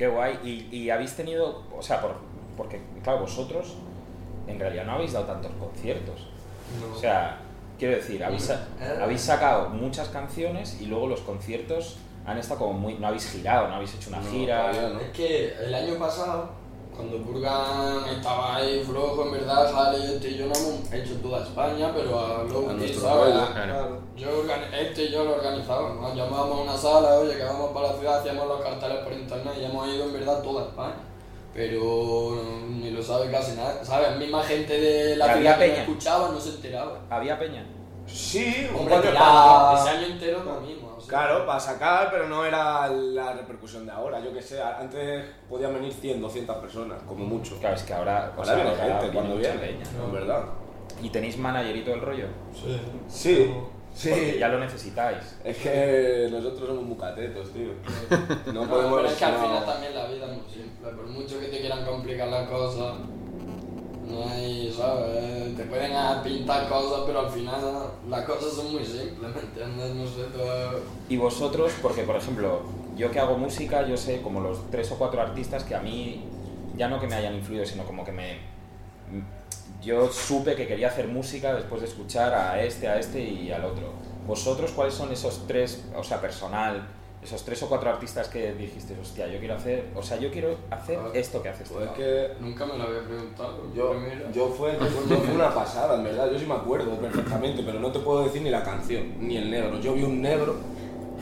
[0.02, 0.40] Qué guay.
[0.72, 1.62] Y, y habéis tenido.
[1.78, 2.16] O sea, por,
[2.58, 3.76] porque, claro, vosotros
[4.48, 6.28] en realidad no habéis dado tantos conciertos.
[6.92, 7.38] O sea,
[7.78, 8.68] quiero decir, habéis, sa-
[9.00, 12.96] habéis sacado muchas canciones y luego los conciertos han estado como muy.
[12.96, 14.72] No habéis girado, no habéis hecho una gira.
[14.72, 15.00] todavía no.
[15.02, 16.50] Es que el año pasado,
[16.95, 21.43] cuando Burgan estaba ahí flojo, en verdad, Jale, este y yo no hemos hecho toda
[21.43, 23.99] España, pero a lo A que rollo, claro.
[24.15, 24.30] Yo,
[24.80, 27.93] este y yo lo organizábamos, nos llamábamos a una sala, oye, que vamos para la
[27.97, 30.95] ciudad, hacíamos los carteles por internet y hemos ido en verdad toda España.
[31.54, 34.17] Pero ni lo sabe casi nada, ¿sabes?
[34.17, 36.99] Misma gente de la ¿Y ciudad había que no escuchaba no se enteraba.
[37.10, 37.65] Había peña.
[38.08, 40.90] Sí, un Hombre, tiraba, ese año entero lo mismo.
[41.12, 44.21] Claro, para sacar, pero no era la repercusión de ahora.
[44.21, 47.58] Yo que sé, antes podían venir 100, 200 personas, como mucho.
[47.60, 48.32] Claro, es que ahora.
[48.34, 49.84] o Ahora sea, viene gente cuando viene, peña.
[50.06, 50.43] en verdad.
[51.04, 52.28] ¿Y tenéis manager y todo el rollo?
[53.10, 53.52] Sí,
[54.10, 54.38] Porque sí.
[54.39, 55.38] ya lo necesitáis.
[55.43, 57.71] Es que nosotros somos mucatetos, tío.
[58.54, 58.97] No No, podemos...
[59.02, 60.91] pero es que al no- final también la vida es muy simple.
[60.91, 62.93] Por mucho que te quieran complicar las cosas,
[64.19, 65.56] hay, ¿sabes?
[65.56, 67.62] Te pueden ah, pintar cosas, pero al final
[68.10, 69.95] las cosas son muy simples, ¿me entiendes?
[69.95, 70.84] No sé.
[71.10, 72.62] Y vosotros, porque por ejemplo,
[72.95, 76.24] yo que hago música, yo sé como los tres o cuatro artistas que a mí,
[76.76, 78.39] ya no que me hayan influido, sino como que me...
[79.82, 83.65] Yo supe que quería hacer música después de escuchar a este, a este y al
[83.65, 83.93] otro.
[84.28, 86.88] ¿Vosotros cuáles son esos tres, o sea, personal,
[87.23, 90.57] esos tres o cuatro artistas que dijiste, hostia, yo quiero hacer, o sea, yo quiero
[90.71, 91.75] hacer esto que haces tú?
[91.75, 93.62] Pues es que Nunca me lo había preguntado.
[93.75, 93.93] yo,
[94.34, 96.31] yo fue, yo fue, yo fue una pasada, en verdad.
[96.31, 99.51] Yo sí me acuerdo perfectamente, pero no te puedo decir ni la canción, ni el
[99.51, 99.79] negro.
[99.79, 100.55] Yo vi un negro,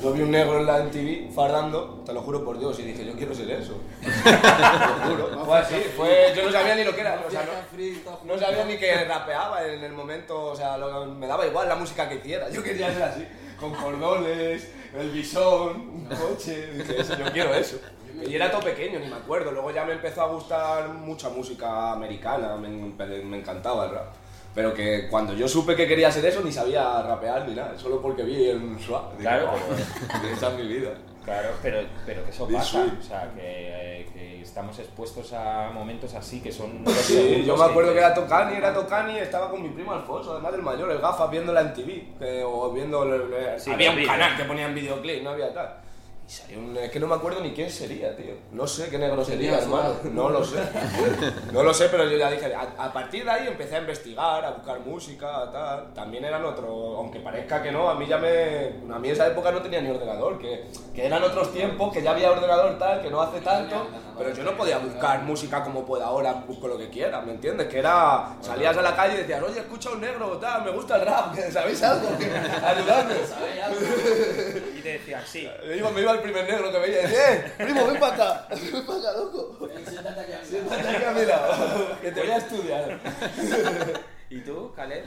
[0.01, 3.05] yo vi un negro en la MTV fardando, te lo juro por Dios, y dije,
[3.05, 3.73] yo quiero ser eso.
[4.01, 4.31] te
[5.11, 5.45] lo juro.
[5.45, 7.21] Fue así, fue, yo no sabía ni lo que era.
[7.27, 11.27] O sea, no, no sabía ni que rapeaba en el momento, o sea, lo- me
[11.27, 12.49] daba igual la música que hiciera.
[12.49, 13.27] Yo quería ser así,
[13.59, 16.71] con cordones, el bisón, un coche.
[16.73, 17.77] Dije, eso, yo quiero eso.
[18.27, 19.51] Y era todo pequeño, ni me acuerdo.
[19.51, 24.07] Luego ya me empezó a gustar mucha música americana, me, me encantaba el rap.
[24.55, 28.01] Pero que cuando yo supe que quería ser eso, ni sabía rapear ni nada, solo
[28.01, 29.11] porque vi en Swap.
[29.11, 30.89] Digo, Claro, "Oh, esa es mi vida.
[31.29, 33.41] Claro, pero, pero que eso pasa, o sea, que,
[34.01, 36.83] eh, que estamos expuestos a momentos así que son...
[36.87, 40.53] Sí, yo me acuerdo que era Tocani, era Tocani, estaba con mi primo Alfonso, además
[40.53, 43.03] del mayor, el gafas, viendo la MTV, que- o viendo...
[43.03, 45.75] el- el- Sí, había un canal que ponían videoclip, no había tal.
[46.29, 46.77] Y salió un...
[46.77, 48.35] Es que no me acuerdo ni quién sería, tío.
[48.51, 49.95] No sé qué negro sería, hermano.
[50.11, 50.59] No lo sé.
[51.51, 54.45] No lo sé, pero yo ya dije, a, a partir de ahí empecé a investigar,
[54.45, 55.91] a buscar música, tal.
[55.95, 58.93] También eran otros, aunque parezca que no, a mí ya me...
[58.93, 62.11] A mí esa época no tenía ni ordenador, que, que eran otros tiempos, que ya
[62.11, 66.05] había ordenador tal, que no hace tanto, pero yo no podía buscar música como puedo
[66.05, 67.67] ahora, busco lo que quiera, ¿me entiendes?
[67.67, 68.35] Que era...
[68.41, 71.35] Salías a la calle y decías, oye, escucha un negro, tal, me gusta el rap,
[71.51, 72.07] ¿sabéis algo?
[72.63, 73.15] Ayudadme.
[74.77, 77.33] Y te decían, sí, Me iba, me iba el primer negro que veía y decía,
[77.33, 78.47] ¡eh, primo, ven para acá!
[78.73, 79.69] ¡Ven para acá, loco!
[79.87, 80.45] Siéntate aquí a mi lado.
[80.45, 82.99] Siéntate aquí a mi lado, que te voy a estudiar.
[84.29, 85.05] ¿y tú, Caleb?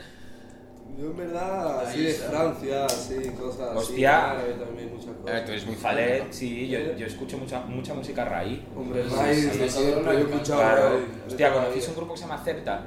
[0.97, 3.77] Yo en verdad, así de Francia, así, cosas así.
[3.77, 4.35] Hostia.
[4.59, 5.45] también, muchas cosas.
[5.45, 5.97] tú eres muy fan.
[6.29, 8.59] Sí, yo, yo escucho mucha, mucha música raíz.
[8.77, 10.99] Hombre, Sí, Rai, sí, sí, siempre, sí, yo he escuchado Claro.
[11.27, 12.85] Hostia, ¿conocéis un grupo que se llama Cepta?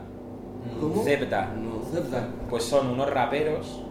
[0.81, 1.03] ¿Cómo?
[1.03, 1.47] Cepta.
[1.47, 2.29] No, Cepta.
[2.49, 3.83] Pues son unos raperos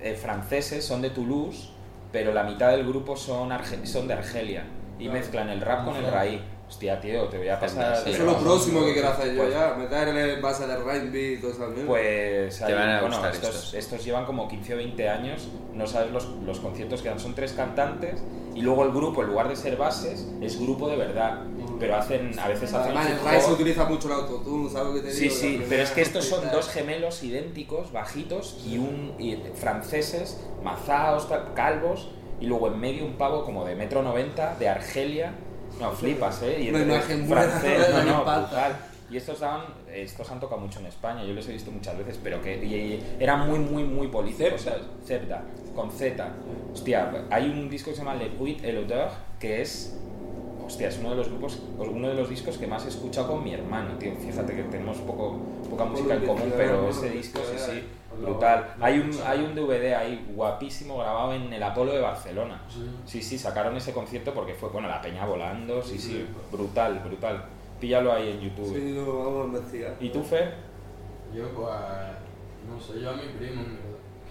[0.00, 1.70] eh, franceses, son de Toulouse,
[2.12, 4.64] pero la mitad del grupo son, arge- son de Argelia
[4.98, 6.40] y mezclan el rap con el raíz.
[6.68, 7.96] hostia, tío, te voy a pasar...
[7.98, 8.10] Sí.
[8.10, 10.72] Eso es lo próximo que quiero hacer yo Pues- ya, meter en el base de
[10.74, 11.86] R&B y todo eso también.
[11.86, 13.74] Pues Te ahí, van a bueno, estos, estos.
[13.74, 17.34] estos llevan como 15 o 20 años, no sabes los, los conciertos que dan, son
[17.36, 18.20] tres cantantes
[18.54, 21.42] y luego el grupo, en lugar de ser bases, es grupo de verdad,
[21.78, 25.00] pero hacen, a veces hacen Además, en se utiliza mucho el autotune, ¿sabes lo que
[25.08, 25.34] te Sí, digo?
[25.34, 30.40] sí, La pero es que estos son dos gemelos idénticos, bajitos, y un y franceses,
[30.62, 32.08] mazaos, calvos,
[32.40, 35.32] y luego en medio un pavo como de metro noventa, de Argelia.
[35.80, 36.60] No, flipas, ¿eh?
[36.62, 38.76] Y Una imagen francés, no, no, brutal.
[39.08, 39.62] Y estos daban,
[39.94, 42.74] estos han tocado mucho en España, yo les he visto muchas veces, pero que y-
[42.74, 44.66] y eran muy, muy, muy políticos.
[45.06, 45.42] Zebda,
[45.74, 46.28] con Z.
[46.72, 49.96] Hostia, hay un disco que se llama Le Puit et l'Odeur, que es
[50.66, 53.44] Hostia, es uno de los grupos, uno de los discos que más he escuchado con
[53.44, 54.12] mi hermano, tío.
[54.16, 55.38] Fíjate que tenemos poco,
[55.70, 57.82] poca música en común, pero ese disco sí, sí,
[58.20, 58.74] brutal.
[58.80, 62.62] Hay un, hay un DVD ahí guapísimo grabado en el Apolo de Barcelona.
[63.04, 67.44] Sí, sí, sacaron ese concierto porque fue, bueno, la peña volando, sí, sí, brutal, brutal.
[67.80, 68.74] Píllalo ahí en YouTube.
[68.74, 69.96] Sí, lo vamos a investigar.
[70.00, 70.54] ¿Y tú, Fer?
[71.32, 71.70] Yo, pues,
[72.68, 73.62] no sé, yo a mi primo,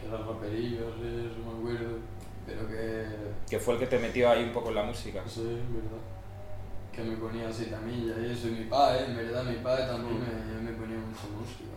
[0.01, 1.97] que era raperillo, sí, eso me acuerdo,
[2.45, 3.05] pero que,
[3.49, 5.19] Que fue el que te metió ahí un poco en la música.
[5.19, 6.14] en verdad,
[6.95, 10.17] que me ponía así tamilla y eso, y mi padre, en verdad, mi padre también
[10.19, 11.75] me, me ponía mucha música.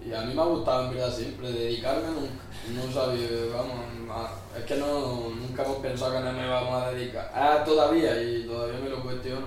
[0.00, 4.64] Y a mí me ha gustado, en verdad, siempre, dedicarme nunca, no sabía, vamos, es
[4.64, 8.80] que no, nunca hemos pensado que no me vamos a dedicar, ah, todavía, y todavía
[8.80, 9.46] me lo cuestiono,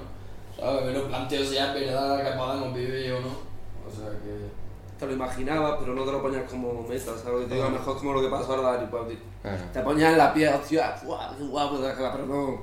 [0.56, 0.86] ¿sabes?
[0.86, 4.62] Me lo planteo si es verdad que podemos vivir o no, o sea que...
[5.00, 7.66] Te lo imaginabas, pero no te lo ponías como meta, ¿sabes te digo?
[7.66, 9.18] A lo mejor como lo que pasó ahora Dani tío.
[9.42, 9.58] Claro.
[9.74, 11.36] Te ponías en la piel, hostia, ¡guau!
[11.36, 11.80] ¡Qué guapo!
[11.82, 12.62] Pero no,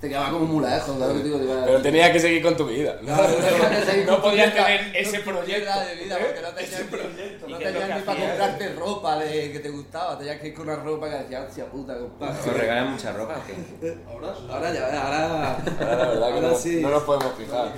[0.00, 1.38] te quedaba como muy lejos, ¿sabes lo que te digo?
[1.38, 2.96] Te iba- Pero tenías que seguir con tu vida.
[3.02, 3.14] ¿no?
[3.14, 6.22] Claro, podías tener ese proyecto, de vida, ¿eh?
[6.24, 7.48] porque no tenías, Ese proyecto.
[7.48, 10.40] no ¿Y qué es lo tenías ni para comprarte ropa de, que te gustaba, tenías
[10.40, 12.52] que ir con una ropa que decía, hostia puta, ¿Os compadre.
[12.52, 13.96] regalan mucha ropa o qué?
[14.08, 14.46] Ahora sí.
[14.50, 15.56] Ahora ya, ahora.
[15.56, 16.80] Ahora la verdad que ahora sí.
[16.80, 17.72] no nos podemos fijar.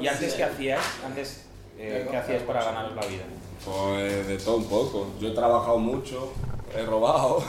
[0.00, 0.80] ¿Y antes qué hacías?
[1.04, 1.44] Antes,
[1.78, 3.24] eh, ¿qué hacías para ganaros la vida?
[3.64, 5.08] Pues de todo un poco.
[5.20, 6.32] Yo he trabajado mucho,
[6.76, 7.42] he robado,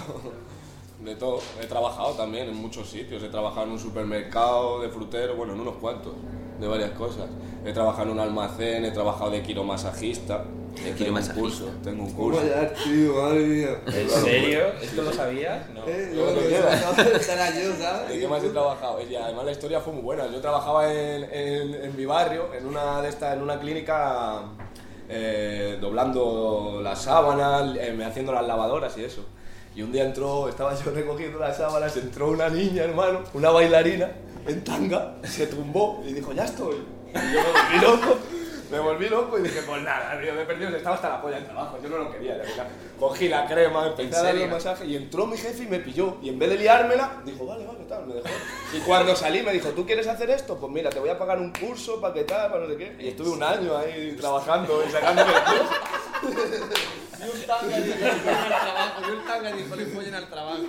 [1.03, 1.39] de todo.
[1.61, 3.21] He trabajado también en muchos sitios.
[3.23, 6.13] He trabajado en un supermercado de frutero, bueno, en unos cuantos,
[6.59, 7.25] de varias cosas.
[7.65, 10.43] He trabajado en un almacén, he trabajado de quiromasajista.
[10.69, 11.41] De Tengo un quiromasajista.
[11.41, 12.41] curso, Tengo un ¿Cómo curso.
[12.47, 13.13] ya, tío?
[13.15, 13.69] Madre mía.
[13.87, 14.59] ¿En serio?
[14.81, 15.69] ¿Esto lo sabías?
[15.71, 15.81] No.
[15.87, 16.25] Eh, yo,
[17.23, 18.09] ¿sabes?
[18.09, 18.99] ¿De qué más he trabajado?
[19.09, 20.27] Y además la historia fue muy buena.
[20.27, 24.43] Yo trabajaba en, en, en mi barrio, en una, de estas, en una clínica,
[25.09, 29.25] eh, doblando las sábanas, eh, me haciendo las lavadoras y eso.
[29.75, 34.11] Y un día entró, estaba yo recogiendo las sábanas, entró una niña, hermano, una bailarina,
[34.47, 36.77] en tanga, se tumbó y dijo, ya estoy.
[37.13, 38.17] Y yo me volví loco,
[38.71, 41.37] me volví loco y dije, pues nada, tío, me he perdido, estaba hasta la polla
[41.37, 42.67] en trabajo, yo no lo quería, de verdad.
[42.99, 46.17] Cogí la crema, empecé a darle un masaje y entró mi jefe y me pilló.
[46.21, 48.27] Y en vez de liármela, dijo, vale, vale, tal, me dejó.
[48.75, 50.57] Y cuando salí me dijo, ¿tú quieres hacer esto?
[50.57, 52.95] Pues mira, te voy a pagar un curso para que tal, para no sé qué.
[52.99, 55.73] Y estuve un año ahí trabajando y sacándome el curso.
[57.19, 59.01] Y un tanga dijo, le follen al trabajo.
[59.01, 60.63] Y un tanga dijo, le follen al trabajo.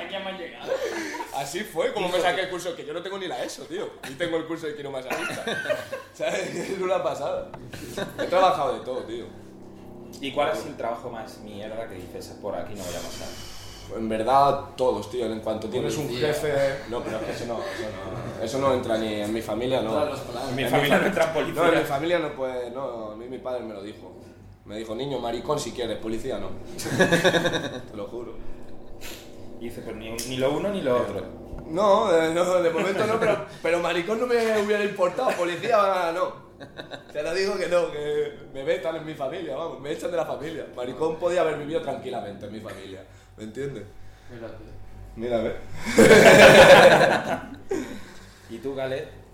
[0.00, 0.72] Aquí hemos llegado.
[1.34, 3.90] Así fue como me saqué el curso, que yo no tengo ni la ESO, tío.
[4.08, 5.44] Ni tengo el curso de quiromasajista.
[6.14, 6.54] ¿Sabes?
[6.54, 7.50] Es una pasada.
[8.18, 9.26] He trabajado de todo, tío.
[10.20, 13.28] ¿Y cuál es el trabajo más mierda que dices por aquí no voy a pasar?
[13.96, 15.26] En verdad, todos, tío.
[15.26, 16.52] En cuanto tienes un jefe.
[16.88, 18.44] No, pero eso no, eso no.
[18.44, 20.06] Eso no entra ni en mi familia, no.
[20.48, 22.70] En mi familia no entran No, en mi familia no puede.
[22.70, 24.12] No, a mí mi padre me lo dijo.
[24.66, 26.50] Me dijo, niño, maricón si quieres, policía no.
[27.90, 28.34] Te lo juro.
[29.60, 31.22] Y dice, ni, ni lo uno ni lo otro.
[31.68, 36.46] No, eh, no, de momento no, pero, pero maricón no me hubiera importado, policía no.
[37.12, 40.16] Te lo digo que no, que me vetan en mi familia, vamos, me echan de
[40.16, 40.66] la familia.
[40.74, 43.04] Maricón podía haber vivido tranquilamente en mi familia,
[43.36, 43.84] ¿me entiendes?
[44.32, 44.56] Mírate.
[45.16, 45.52] Mírame.
[48.50, 49.25] ¿Y tú, Galet?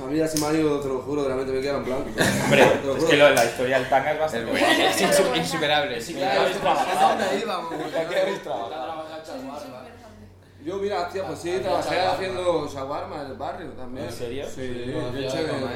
[0.00, 1.76] A mí ya se me ha ido, te lo juro, de la mente me queda
[1.78, 2.04] en blanco.
[2.44, 3.08] Hombre, Te lo es juro.
[3.10, 4.82] que lo la historia del tanga es bastante bueno, guapo.
[4.82, 6.00] es insu- insuperable.
[6.00, 7.72] Ya, ¿a dónde íbamos?
[7.72, 8.68] ¿A qué habéis trabajado?
[8.70, 9.84] Trabajar chaguarma.
[10.64, 14.06] Yo, mira, tío, pues sí, trabajé haciendo shawarma en el barrio también.
[14.06, 14.44] ¿En serio?
[14.44, 15.68] Sí, Sí, de hacía hecho,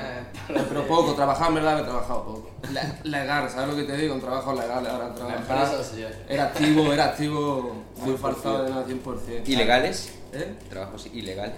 [0.68, 2.50] pero poco, trabajar en verdad he trabajado poco.
[2.70, 4.14] Le- legal, ¿sabes lo que te digo?
[4.14, 5.68] Un trabajo legal, ahora trabajar.
[5.82, 6.04] sí.
[6.28, 9.48] Era activo, era activo, muy forzado de nada 100%.
[9.48, 10.12] ¿Ilegales?
[10.32, 10.54] ¿Eh?
[10.68, 11.56] ¿Trabajos ilegales?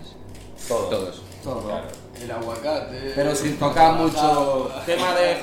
[0.69, 0.91] Todos.
[0.91, 1.23] Todos.
[1.45, 1.61] Todo.
[1.63, 1.87] Claro.
[2.21, 3.13] El aguacate.
[3.15, 5.35] Pero sin tocar mucho tema de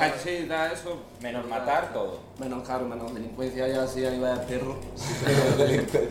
[0.48, 0.98] tal, eso.
[1.22, 2.20] Menos matar, todo.
[2.40, 4.78] Menos caro, menos delincuencia ya así a nivel de perro.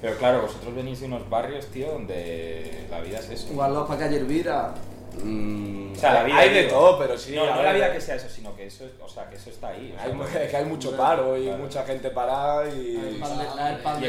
[0.00, 3.48] Pero claro, vosotros venís de unos barrios, tío, donde la vida es eso.
[3.52, 4.74] Igual los para calle Elvira.
[5.22, 6.72] Mm, O sea, la vida hay de digo.
[6.78, 7.34] todo, pero sí.
[7.34, 9.68] No, no la vida que sea eso, sino que eso, o sea, que eso está
[9.68, 9.92] ahí.
[9.92, 11.58] o sea, Hay, mu- porque- es que hay mucho paro y Claro.
[11.62, 12.96] mucha gente parada y.
[12.96, 14.00] El pan de, el pan y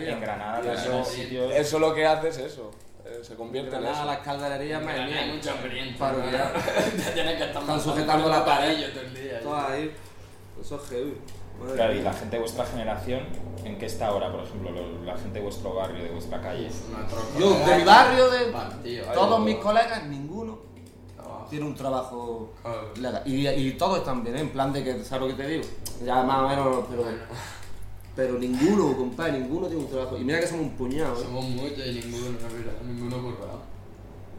[0.00, 1.52] de en, Granada Y eso, hay sitios...
[1.54, 2.72] eso lo que hace es eso.
[3.26, 4.04] Se convierte en eso.
[4.04, 5.34] las caldererías, madre Hay mía.
[5.34, 5.98] mucho hambriento.
[5.98, 6.52] Para olvidar.
[7.14, 8.90] Tienes que estar Están matando sujetando la pared.
[8.92, 9.40] todo el día.
[9.40, 9.92] Todo ahí.
[10.60, 11.18] Eso es heavy.
[11.60, 13.20] Madre Claro, y la gente de vuestra generación,
[13.64, 14.70] ¿en qué está ahora, por ejemplo?
[14.70, 16.68] lo- La gente de vuestro barrio, de vuestra calle.
[17.38, 19.06] Yo, de mi barrio, de partido.
[19.12, 20.58] todos mis colegas, ninguno
[21.16, 21.46] Trabajo.
[21.48, 22.92] tiene un trabajo Claro.
[23.00, 23.22] legal.
[23.24, 24.40] Y, y todos están bien, ¿eh?
[24.40, 25.64] en plan de que, ¿sabes lo que te digo?
[26.04, 27.04] Ya más o menos, pero,
[28.16, 30.16] pero ninguno, compadre, ninguno tiene un trabajo.
[30.16, 31.24] Y mira que somos un puñado, ¿eh?
[31.24, 32.38] Somos muchos y ninguno,
[32.86, 33.75] ninguno currado.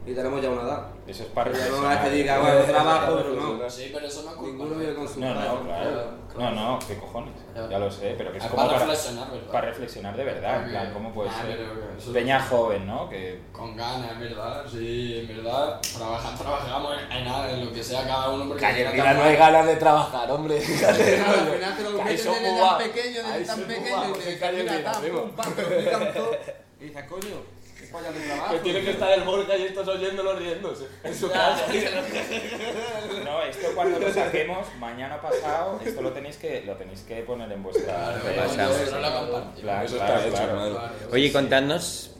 [0.08, 0.86] Y tenemos ya una edad.
[1.06, 2.04] Eso es para Ya no es reflexionar.
[2.04, 3.70] que diga, bueno, trabajo, pero no.
[3.70, 4.50] Sí, pero eso no es culpa.
[4.52, 5.90] Ninguno vive con su No, no, claro.
[6.28, 6.54] No, Claro.
[6.54, 7.34] no, qué cojones.
[7.68, 7.78] Ya.
[7.78, 9.52] Lo sé, pero que es Es como para reflexionar, ¿verdad?
[9.52, 10.50] para reflexionar de verdad.
[10.54, 11.60] En Porque- plan, ¿cómo puede Ah, ser?
[11.98, 13.08] eso- Peña joven, ¿no?
[13.08, 15.80] Que Con ganas, en verdad, sí, en verdad.
[15.80, 18.46] Trabajar, trabajamos en, en nada, en lo que sea cada uno.
[18.48, 20.56] Porque Calle no hay ganas de trabajar, hombre.
[20.56, 22.82] Al final te lo Que ahí meten son desde muy tan bajos.
[22.84, 25.54] pequeño, desde tan y te mira, pum, pam,
[26.14, 26.30] todo.
[26.80, 27.34] Y dices, coño,
[27.92, 28.54] de trabajo.
[28.54, 31.64] Que tiene que estar el Borja y estos oyéndolo riéndose en su casa.
[33.24, 37.50] No, esto cuando lo saquemos, mañana pasado, esto lo tenéis que, lo tenéis que poner
[37.52, 39.52] en vuestra Claro.
[39.60, 42.17] Claro, Eso claro, Oye, contadnos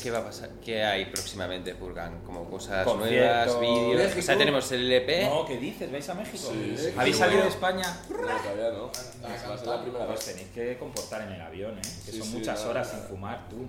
[0.00, 3.60] qué va a pasar, qué hay próximamente, Purgan, como cosas Conciertos.
[3.60, 4.16] nuevas, vídeos.
[4.16, 5.24] O sea, tenemos el LP.
[5.26, 5.90] No, ¿qué dices?
[5.92, 6.48] ¿Vais a México?
[6.52, 7.22] Sí, sí, ¿Habéis sí.
[7.22, 8.00] salido de España?
[8.10, 8.90] No, todavía no.
[9.22, 10.26] Va a ser la primera Pues vez.
[10.34, 11.82] tenéis que comportar en el avión, ¿eh?
[12.04, 13.68] Que Sí, son sí, muchas horas sin fumar, tú.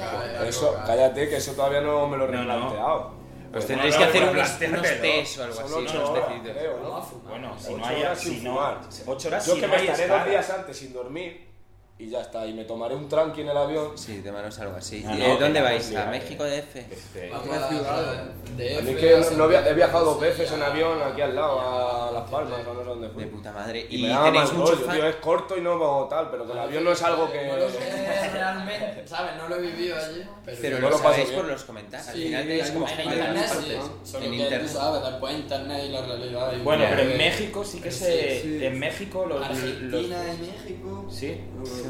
[0.00, 2.52] Algo Eso, cállate, que eso todavía no me lo he No, no.
[2.54, 3.22] replanteado.
[3.52, 7.22] Pues tendréis que hacer unos, test o algo así, ocho unos tecitos.
[7.28, 8.80] Bueno, si Ocho no hay, horas si sin no, fumar.
[9.06, 10.18] ocho horas Yo si que no me estaré estar.
[10.20, 11.51] dos días antes sin dormir
[12.02, 12.46] y ya está.
[12.46, 13.96] Y me tomaré un tranqui en el avión.
[13.96, 15.02] Sí, de manos algo así.
[15.04, 15.94] No, ¿Y, no, ¿Dónde vais?
[15.94, 16.76] ¿A de- México DF?
[16.90, 18.24] Este, Vamos Una a ciudad.
[18.56, 21.20] de A mí F, que a no había- he viajado dos veces en avión aquí
[21.20, 23.24] al lado, a Las Palmas, no sé dónde fui.
[23.24, 23.86] De puta madre.
[23.88, 24.96] Y, ¿Y, tenéis mucho rollo, fan?
[24.96, 27.46] tío, es corto y no tal, pero que el avión no es algo que...
[27.46, 29.36] No lo sé realmente, ¿sabes?
[29.36, 30.22] No lo he vivido allí.
[30.44, 31.36] Pero, Pero No lo lo bien.
[31.40, 32.08] por los comentarios.
[32.08, 33.46] Al Sí, final tenéis como en internet
[34.02, 34.62] sí, En internet.
[34.62, 36.52] tú sabes, después internet y la realidad.
[36.52, 38.66] y Bueno, pero en México sí que se.
[38.66, 41.06] En México Argentina y México.
[41.10, 41.40] sí.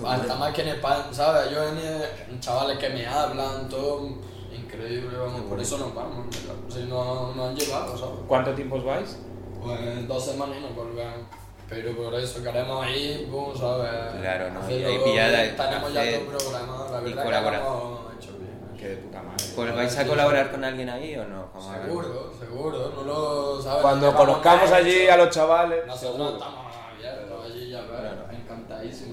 [0.07, 1.51] Hasta más que en España, ¿sabes?
[1.51, 4.09] Yo en, chavales que me hablan, todo
[4.55, 6.55] increíble, vamos, por eso nos vamos, ¿verdad?
[6.69, 8.15] Si no nos han llevado, ¿sabes?
[8.27, 9.19] ¿Cuánto tiempo os vais?
[9.63, 11.27] Pues dos semanas y nos volvemos.
[11.69, 14.21] Pero por eso queremos ir, boom, ¿sabes?
[14.21, 14.71] Claro, ¿no?
[14.71, 17.63] Y ahí pillada, Tenemos ya todo programado, la y verdad que colaborar.
[17.63, 18.77] lo hemos hecho bien.
[18.79, 19.45] Que de puta madre.
[19.57, 21.49] Pues vais a colaborar con alguien ahí o no?
[21.87, 23.81] Seguro, seguro, no lo sabes.
[23.83, 26.33] Cuando conozcamos allí a los chavales, Nosotros seguro.
[26.37, 28.32] estamos abiertos allí, ya Claro.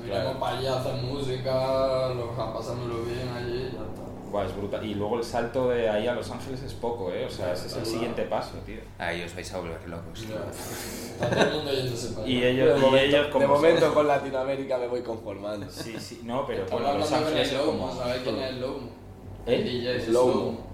[0.05, 0.21] Claro.
[0.23, 2.53] Iremos para allá a hacer música, lo, a
[3.05, 4.29] bien allí, ya está.
[4.31, 4.85] Buah, es brutal.
[4.85, 7.25] Y luego el salto de ahí a Los Ángeles es poco, ¿eh?
[7.25, 8.77] O sea, ese es el siguiente paso, tío.
[8.99, 10.19] Ahí os vais a volver locos.
[10.21, 10.35] tío.
[10.35, 13.55] Está todo el mundo yéndose para Y ellos, de y momento, ellos como de son-
[13.61, 15.65] momento con Latinoamérica me voy conformando.
[15.71, 17.91] Sí, sí, no, pero bueno, Los Ángeles es como.
[17.95, 18.89] ¿sabes quién es el Lomo?
[19.47, 19.55] ¿Eh?
[19.55, 20.68] El DJ es Lomo.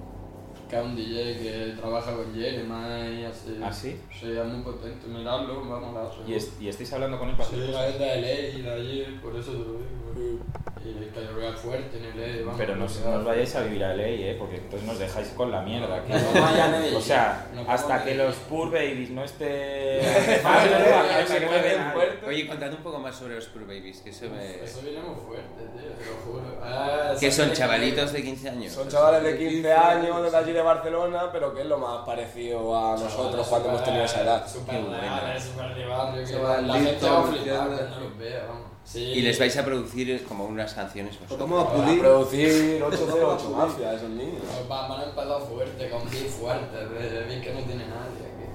[0.69, 3.59] Que es un DJ que trabaja con Jeremy y así.
[3.61, 3.99] ¿Ah, sí?
[4.19, 5.07] Sí, es muy potente.
[5.07, 6.29] Miradlo, vamos a.
[6.29, 9.19] ¿Y, es- y estáis hablando con él para Sí, la de LA y de allí,
[9.21, 9.73] por eso te lo
[10.13, 10.39] digo.
[10.85, 12.55] Y que yo es fuerte en LA, vamos.
[12.57, 14.35] Pero no, os- no os vayáis a vivir a LA, ¿eh?
[14.37, 15.95] Porque entonces nos dejáis con la mierda.
[15.97, 16.11] aquí.
[16.13, 16.95] No vayan.
[16.95, 20.01] O sea, No hasta que los Pur Babies no esté...
[20.43, 21.93] Madre mía, no que se se mueve mueven nadie.
[21.93, 22.25] fuerte.
[22.27, 24.63] Oye, contad un poco más sobre los Pur Babies, que eso me...
[24.63, 26.59] Eso viene muy fuerte, tío, te lo juro.
[26.63, 28.73] Ah, Que son chavalitos de 15 años.
[28.73, 32.75] Son chavales de 15 años, de allí de Barcelona, pero que es lo más parecido
[32.77, 34.45] a nosotros cuando hemos tenido esa edad.
[34.45, 36.33] Reales, súper de barrio, que
[36.67, 38.74] la gente va a flipar cuando los vea, vamos.
[38.85, 38.99] Sí.
[39.01, 41.49] Y les vais a producir como unas canciones vosotros.
[41.49, 41.99] vamos a A pulir.
[41.99, 44.41] producir 808 Mafia, esos niños.
[44.69, 48.45] Van van a empezar fuerte, con beat fuerte, de beat que no tiene nadie aquí.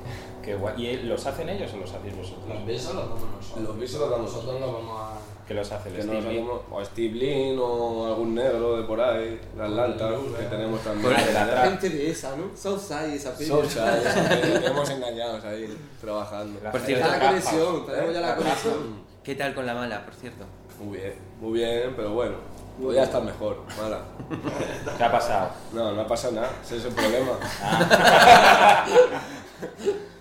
[0.43, 0.87] Qué guay.
[0.87, 2.49] ¿Y los hacen ellos o los hacéis vosotros?
[2.49, 3.69] Los beats los damos nosotros.
[3.69, 4.61] Los beats los damos nosotros.
[4.61, 5.19] los vamos a...
[5.49, 9.01] ¿Qué los hace el Que Steve hacemos, o Steve Lin o algún negro de por
[9.01, 11.13] ahí, de Atlanta, que tenemos también.
[11.13, 12.57] De la gente de esa, ¿no?
[12.57, 13.49] Southside, esa pilla.
[13.57, 16.61] Socha, esa que tenemos engañados ahí, trabajando.
[16.63, 19.10] La Por cierto, la conexión, tenemos ya la conexión.
[19.25, 20.45] ¿Qué tal con la mala, por cierto?
[20.79, 22.37] Muy bien, muy bien, pero bueno,
[22.81, 23.99] podría estar mejor, mala.
[24.97, 25.51] ¿Qué ha pasado?
[25.73, 27.33] No, no ha pasado nada, ese es el problema.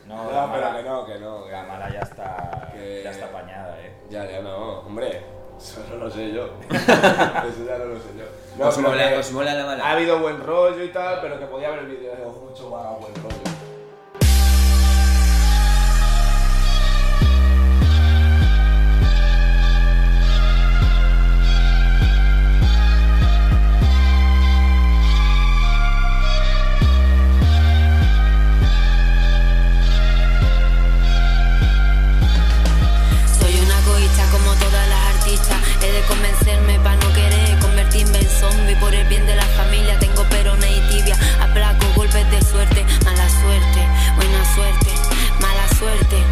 [0.05, 3.01] No, No, la pero mala, que no, que no, que la mala ya está, Que-
[3.03, 3.93] ya está apañada, ¿eh?
[4.09, 5.21] Ya, ya no, hombre,
[5.57, 6.45] eso no lo sé yo.
[6.69, 8.25] Eso ya no lo sé yo.
[8.57, 9.91] No, ¿Os, mola, que os mola la ha mala?
[9.91, 13.58] habido buen rollo y tal, pero que podía haber vídeos mucho más buen rollo.
[36.09, 38.75] convencerme para no querer convertirme en zombie.
[38.75, 41.15] Por el bien de la familia tengo perones y tibia.
[41.39, 43.81] Aplaco golpes de suerte mala suerte
[44.17, 44.91] buena suerte
[45.39, 46.28] mala suerte.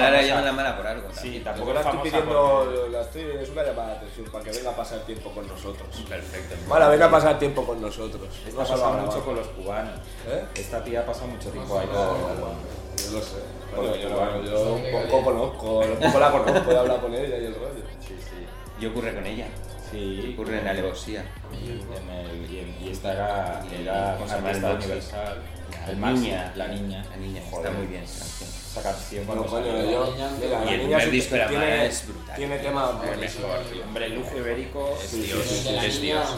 [0.00, 1.08] tampoco mala la llaman la mala por algo.
[1.10, 1.44] Sí, también.
[1.44, 4.70] tampoco Ahora es estoy pidiendo, la estoy, es una llamada de atención para que venga
[4.70, 5.88] a pasar tiempo con nosotros.
[6.08, 6.54] Perfecto.
[6.68, 8.28] Mala, venga a pasar tiempo con nosotros.
[8.46, 9.04] Está No solo a pasando grabar.
[9.06, 10.00] mucho con los cubanos.
[10.28, 10.44] ¿Eh?
[10.56, 11.94] Esta tía pasa mucho tiempo ahí con...
[11.96, 13.36] Yo lo sé.
[13.74, 14.50] Bueno, yo, cubanos.
[14.50, 17.82] yo un poco conozco, un poco la conozco, he hablado con ella y el rollo.
[18.00, 18.46] Sí, sí.
[18.80, 19.46] Yo ocurre con ella.
[19.90, 21.24] Sí, Ocurre en alevosía.
[21.52, 25.38] En el- y, en- y esta era, era Con artista Samuel universal.
[25.86, 26.52] La El niña.
[26.56, 27.04] la niña.
[27.10, 27.42] La niña.
[27.50, 27.66] Joder.
[27.66, 28.48] Está muy bien esa canción.
[28.50, 29.90] Esa canción cuando coño, salió.
[29.90, 30.14] yo.
[30.14, 32.36] Y la el niña sí la tiene, es brutal.
[32.36, 33.48] Tiene buenísimos.
[33.50, 33.84] mejor, tío.
[33.84, 35.42] Hombre, el lujo ibérico Es sí, Dios.
[35.44, 35.72] sí, sí.
[35.74, 36.36] la es niña, Dios.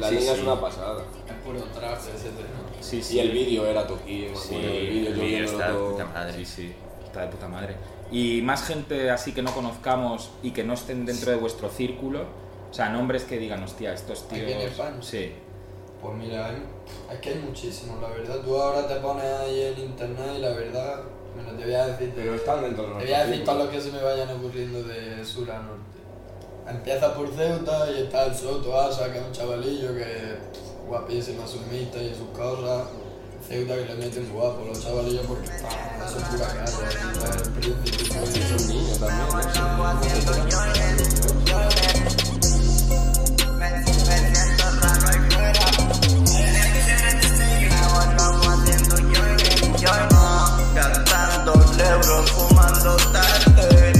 [0.00, 0.38] La Sí, niña sí.
[0.38, 1.04] es una pasada.
[1.28, 2.48] Es puro traje ese tema.
[2.80, 3.20] Sí, Y sí.
[3.20, 4.28] el vídeo era toquín.
[4.36, 6.32] Sí, el vídeo El yo vídeo está de puta madre.
[6.34, 6.72] Sí, sí,
[7.04, 7.76] está de puta madre.
[8.10, 12.24] Y más gente así que no conozcamos y que no estén dentro de vuestro círculo,
[12.70, 14.50] o sea, nombres que digan, hostia, estos tíos...
[15.00, 15.32] Sí.
[16.06, 16.62] Pues mira, hay-
[17.12, 18.36] es que hay muchísimos, la verdad.
[18.44, 21.00] Tú ahora te pones ahí en internet y la verdad,
[21.34, 23.52] bueno, te voy a decir, Pero están dentro de te nuestro voy a decir círculo.
[23.56, 25.82] todo lo que se me vayan ocurriendo de sur a norte.
[26.68, 30.36] Empieza por Ceuta y está el Soto Asa, que es un chavalillo que
[30.88, 32.86] guapísima sus mitas y sus cosas.
[33.46, 35.70] Ceuta que le meten guapo los chavalillos porque están,
[36.10, 36.72] son pura calle,
[37.44, 38.58] el príncipe.
[38.58, 39.28] Son niños también,
[41.46, 41.85] ¿no?
[50.74, 53.92] Gastando euros, fumando tarde.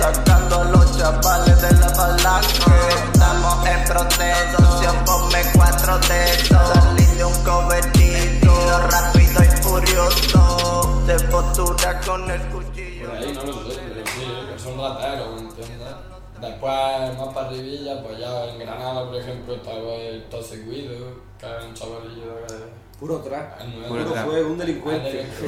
[0.00, 2.72] Sacando los chavales de la palanca
[3.12, 6.48] Estamos en proceso, si os ponme cuatro dedos.
[6.48, 11.02] Salí de un cobertizo, rápido y furioso.
[11.06, 13.12] De postura con el cuchillo.
[13.12, 16.21] Ahí no lo sé, pero sí, que son rateros.
[16.42, 20.92] Después, más para arribilla, pues ya en Granada, por ejemplo, estaba el Tose Guido,
[21.38, 22.82] que es un chavalillo de...
[22.98, 23.60] Puro track.
[23.62, 24.26] el nuevo- Puro trap.
[24.26, 25.26] fuego, un delincuente.
[25.32, 25.46] Sí,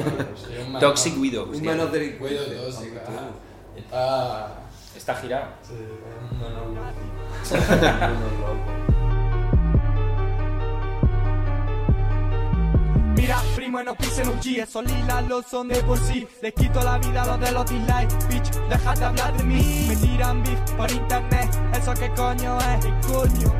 [0.59, 1.43] un menos- Toxic Widow.
[1.45, 2.55] Un menos Guido delincuente.
[2.55, 2.99] tóxico.
[3.75, 4.59] Y Está...
[4.95, 5.47] Está girado.
[5.61, 6.67] Sí, es un menos
[8.39, 8.74] loco.
[13.25, 16.27] Mira, primo, no pisen un G, esos lilas lo son de por sí.
[16.43, 19.85] Les quito la vida a los de los dislikes, bitch, dejad de hablar de mí.
[19.87, 23.51] Me tiran beef por internet, eso que coño es, ¿Qué coño.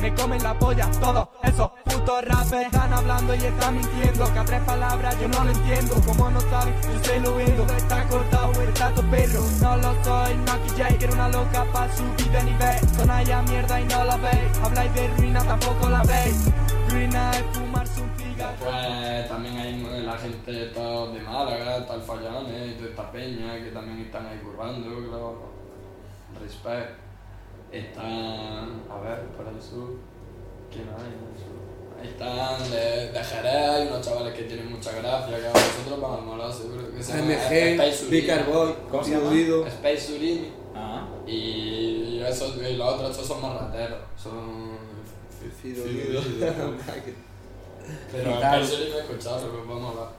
[0.00, 4.32] Me comen la polla, todos esos putos rappers están hablando y están mintiendo.
[4.32, 5.94] Que a tres palabras yo no lo entiendo.
[6.06, 7.66] Como no saben, yo sé lo vendo.
[7.66, 9.42] Está cortado, está tu perro.
[9.60, 12.96] No lo soy, J, que era una loca pa' subir de nivel.
[12.96, 14.58] Sonaya mierda y no la veis.
[14.64, 16.48] Habláis de ruina, tampoco la veis.
[16.88, 22.74] Ruina es fumarse un Después también hay la gente de Málaga, está el Fallanes y
[22.74, 25.52] toda esta peña que también están ahí currando, claro.
[26.40, 26.98] Respect.
[27.70, 29.96] Están, a ver, por el sur.
[30.70, 31.62] ¿Quién hay en el sur?
[32.00, 36.00] Ahí están de, de Jerez, hay unos chavales que tienen mucha gracia, que a vosotros
[36.00, 36.92] van a molar seguro.
[36.94, 38.74] Que se Space Picar Boy.
[39.30, 39.66] Dido.
[39.66, 40.52] Space Surimi.
[40.74, 41.06] Ah.
[41.26, 44.00] Y, esos, y los otros estos son más rateros.
[44.16, 44.72] Son.
[45.60, 46.22] Fido, Fido.
[48.12, 48.30] Pero.
[48.30, 50.12] Space Surimi he escuchado, pero vamos a.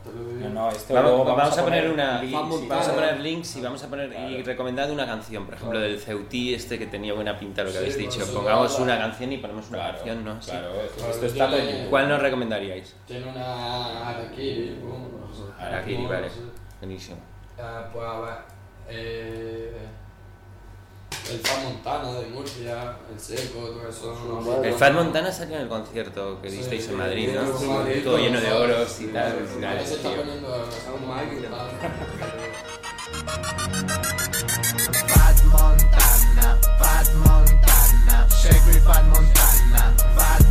[0.44, 2.94] No, no, esto Vamos, luego vamos a poner una Vamos vamos a Claro.
[3.10, 6.78] poner links y vamos a poner y recomendando una canción, por ejemplo del Ceutí este
[6.78, 8.26] que tenía buena pinta lo que Sí, habéis dicho.
[8.34, 10.42] Pongamos una canción y ponemos una Claro, canción, ¿no?
[10.42, 10.52] Sí.
[10.52, 11.90] Claro, esto, Claro, esto está YouTube.
[11.90, 12.96] ¿Cuál nos recomendaríais?
[13.08, 14.06] Tiene una no.
[14.06, 16.28] Harakiri, Boom, vale.
[16.28, 16.52] no.
[16.80, 17.18] Buenísimo.
[17.60, 18.34] Ah, pues a ver.
[18.90, 19.78] Eh,
[21.32, 24.62] el Fan Montana de Murcia, el Seco, todo eso.
[24.64, 27.58] El Fat Montana salió en el concierto que disteis Sí, en Madrid, ¿no?
[27.58, 29.48] sí, sí, Todo sí, lleno sí, de oros sí, y sí, tal.
[29.62, 31.50] Vale, se está poniendo a una máquina.
[35.08, 40.43] Fat Montana, Fat Montana, segui Fat Montana, Fat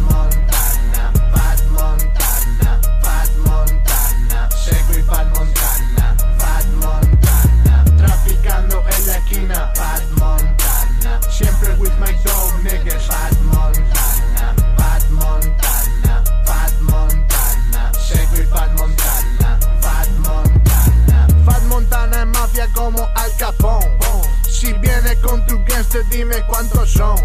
[24.49, 27.17] Si vienes con tu gangster, dime cuántos son.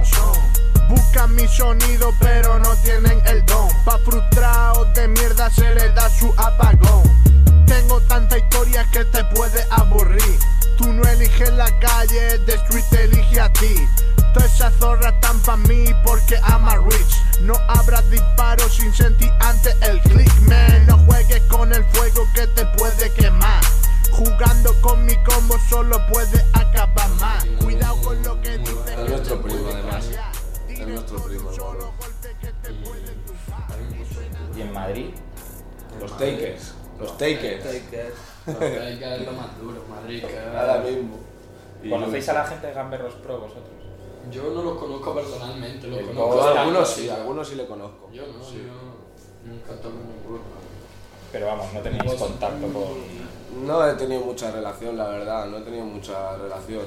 [0.90, 3.68] Buscan mi sonido, pero no tienen el don.
[3.84, 7.04] Pa' frustrados de mierda se le da su apagón.
[7.66, 10.40] Tengo tanta historia que te puede aburrir.
[10.78, 13.88] Tú no eliges la calle, The Street te elige a ti.
[14.34, 17.42] Todas esas zorras están pa' mí porque I'm a rich.
[17.42, 20.86] No habrá disparos sin sentir antes el click, man.
[20.86, 23.62] No juegues con el fuego que te puede quemar.
[24.12, 27.48] Jugando con mi combo solo puede acabar mal.
[27.64, 28.76] Cuidado con lo que dices.
[28.98, 30.10] Es nuestro primo, además.
[30.70, 31.94] Es nuestro primo, Solo hermano.
[32.00, 33.78] golpe que te puede tumbar.
[34.56, 35.10] Y en Madrid,
[36.00, 36.74] Los Takers.
[37.00, 37.66] Los takers.
[37.66, 37.82] Hay
[39.00, 40.24] que es lo más duro, Madrid.
[40.26, 41.18] que- Ahora mismo.
[41.84, 43.64] Y ¿Conocéis a la gente de Gamberros Pro vosotros?
[44.32, 46.44] Yo no los conozco personalmente, los El conozco.
[46.44, 47.08] Algunos sí.
[47.10, 48.10] algunos sí le conozco.
[48.12, 48.66] Yo no, Sí.
[48.66, 50.42] yo nunca toco ninguno.
[51.32, 53.27] Pero vamos, no tenéis contacto con...
[53.66, 56.84] No he tenido mucha relación, la verdad, no he tenido mucha relación.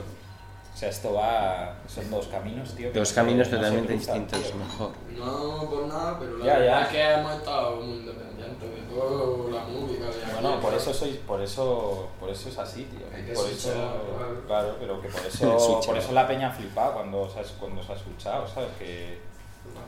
[0.73, 1.75] O sea, esto va...
[1.89, 2.89] Son dos caminos, tío.
[2.89, 4.55] Dos no se- caminos no se totalmente distintos, tío.
[4.57, 4.91] mejor.
[5.17, 6.83] No por nada, pero la Ya, verdad ya.
[6.83, 10.05] es que hemos estado muy independientes de toda la música.
[10.05, 10.19] de aquí.
[10.41, 13.07] Bueno, por eso sois, por eso, por eso es así, tío.
[13.15, 14.43] Hay que por eso, claro.
[14.47, 17.81] claro, pero que por eso, por eso la peña ha flipado cuando os has, cuando
[17.81, 18.71] os ha escuchado, ¿sabes?
[18.79, 19.19] Que,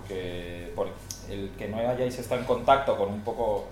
[0.09, 0.89] que por
[1.31, 3.67] el que no hayáis estado en contacto con un poco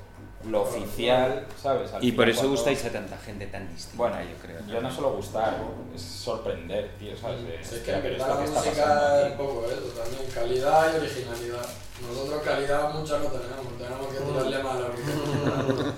[0.48, 1.92] lo oficial, ¿sabes?
[1.92, 4.58] Al Y por eso cuando- gustáis a tanta gente tan distinta, Bueno, yo creo.
[4.66, 5.58] Yo no suelo gustar,
[5.94, 7.42] es sorprender, tío, ¿sabes?
[7.44, 11.66] De, Es que la música es poco eso también, calidad y originalidad.
[12.00, 15.94] Nosotros calidad mucha no tenemos, tenemos que tirarle más a la originalidad.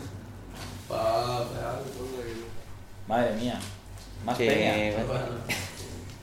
[0.89, 1.85] Para hacer algo.
[3.07, 3.61] Madre mía,
[4.25, 5.05] más Que- peña.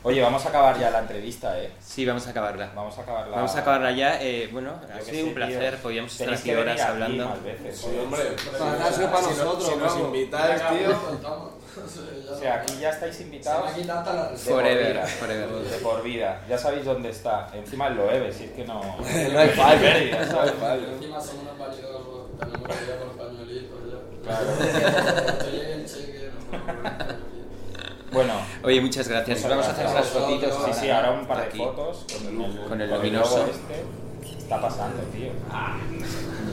[0.01, 1.71] Oye, vamos a acabar ya la entrevista, ¿eh?
[1.81, 2.71] Sí, vamos a acabarla.
[2.73, 3.35] Vamos a acabarla.
[3.35, 4.21] Vamos a acabarla ya.
[4.21, 5.73] eh, bueno, ha Yo sido un placer.
[5.73, 5.81] tío.
[5.83, 7.25] Podríamos estar aquí horas aquí hablando.
[7.29, 7.77] más veces.
[7.77, 8.23] Sí, hombre.
[8.57, 11.59] Para Si no- nosotros, si nos invitáis, tío.
[12.29, 13.71] O sea, aquí ya estáis invitados.
[13.71, 15.05] Se la de Forever, vida.
[15.07, 15.49] forever.
[15.49, 16.41] De por vida.
[16.49, 17.47] Ya sabéis dónde está.
[17.53, 18.81] Encima el Loewe, si es que no.
[18.97, 19.87] No hay fallo.
[19.87, 23.99] Encima somos unos validosos, tenemos que ir por pañuelitos ya.
[24.23, 24.47] Claro.
[28.11, 28.33] Bueno,
[28.69, 29.37] Oye, muchas gracias.
[29.39, 30.23] Muchas Vamos a hacer unas gracias.
[30.23, 30.65] fotitos.
[30.65, 31.57] sí, sí, ahora un par de aquí.
[31.57, 32.35] fotos con el,
[32.67, 33.45] Con el con luminoso.
[33.47, 33.83] este.
[34.21, 35.31] ¿Qué está pasando, tío?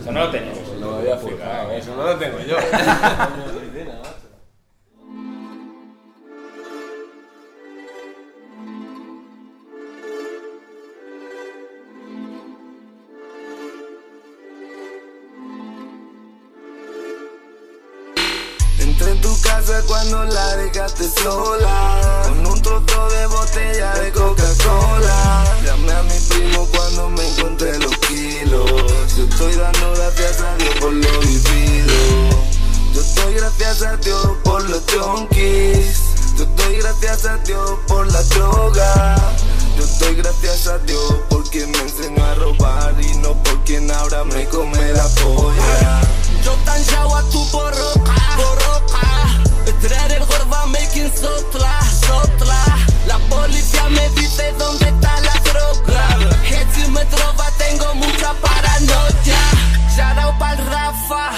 [0.00, 0.58] Eso no lo tenéis.
[0.80, 2.56] No lo había fijado, eso no lo tengo yo.
[18.78, 20.55] Entré en tu casa cuando la
[21.22, 22.22] sola.
[22.26, 25.44] Con un trozo de botella de Coca-Cola.
[25.64, 28.70] Llamé a mi primo cuando me encontré los kilos.
[29.16, 31.94] Yo estoy dando gracias a Dios por lo vivido.
[32.92, 36.00] Yo estoy gracias a Dios por los junkies
[36.38, 39.16] Yo estoy gracias a Dios por la droga.
[39.78, 44.24] Yo estoy gracias a Dios porque me enseñó a robar Y no por quien ahora
[44.24, 46.00] me come la polla.
[46.44, 47.46] Yo tan a tu
[49.65, 52.63] borroca, borroca Traer el gorba making sotla, sotla
[53.07, 59.41] La policía me dice dónde está la droga Que si me trova tengo mucha paranoia
[59.95, 61.31] Shout out pa'l Rafa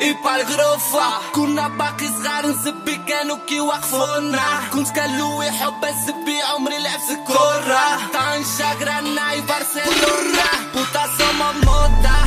[0.00, 6.78] y pa'l Grofa كنا باقي صغار نزبي كانوا كي وقفونا كنت كالو يحب الزبي عمري
[6.78, 12.21] لعبت كورة طنجة غرانا y Barcelona Puta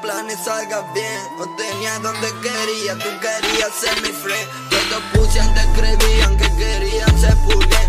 [0.00, 1.20] planes salga bien.
[1.38, 4.48] No tenía donde quería, tú querías ser mi friend.
[4.70, 7.88] Todos pusieron, te escribían que querían ser pulguén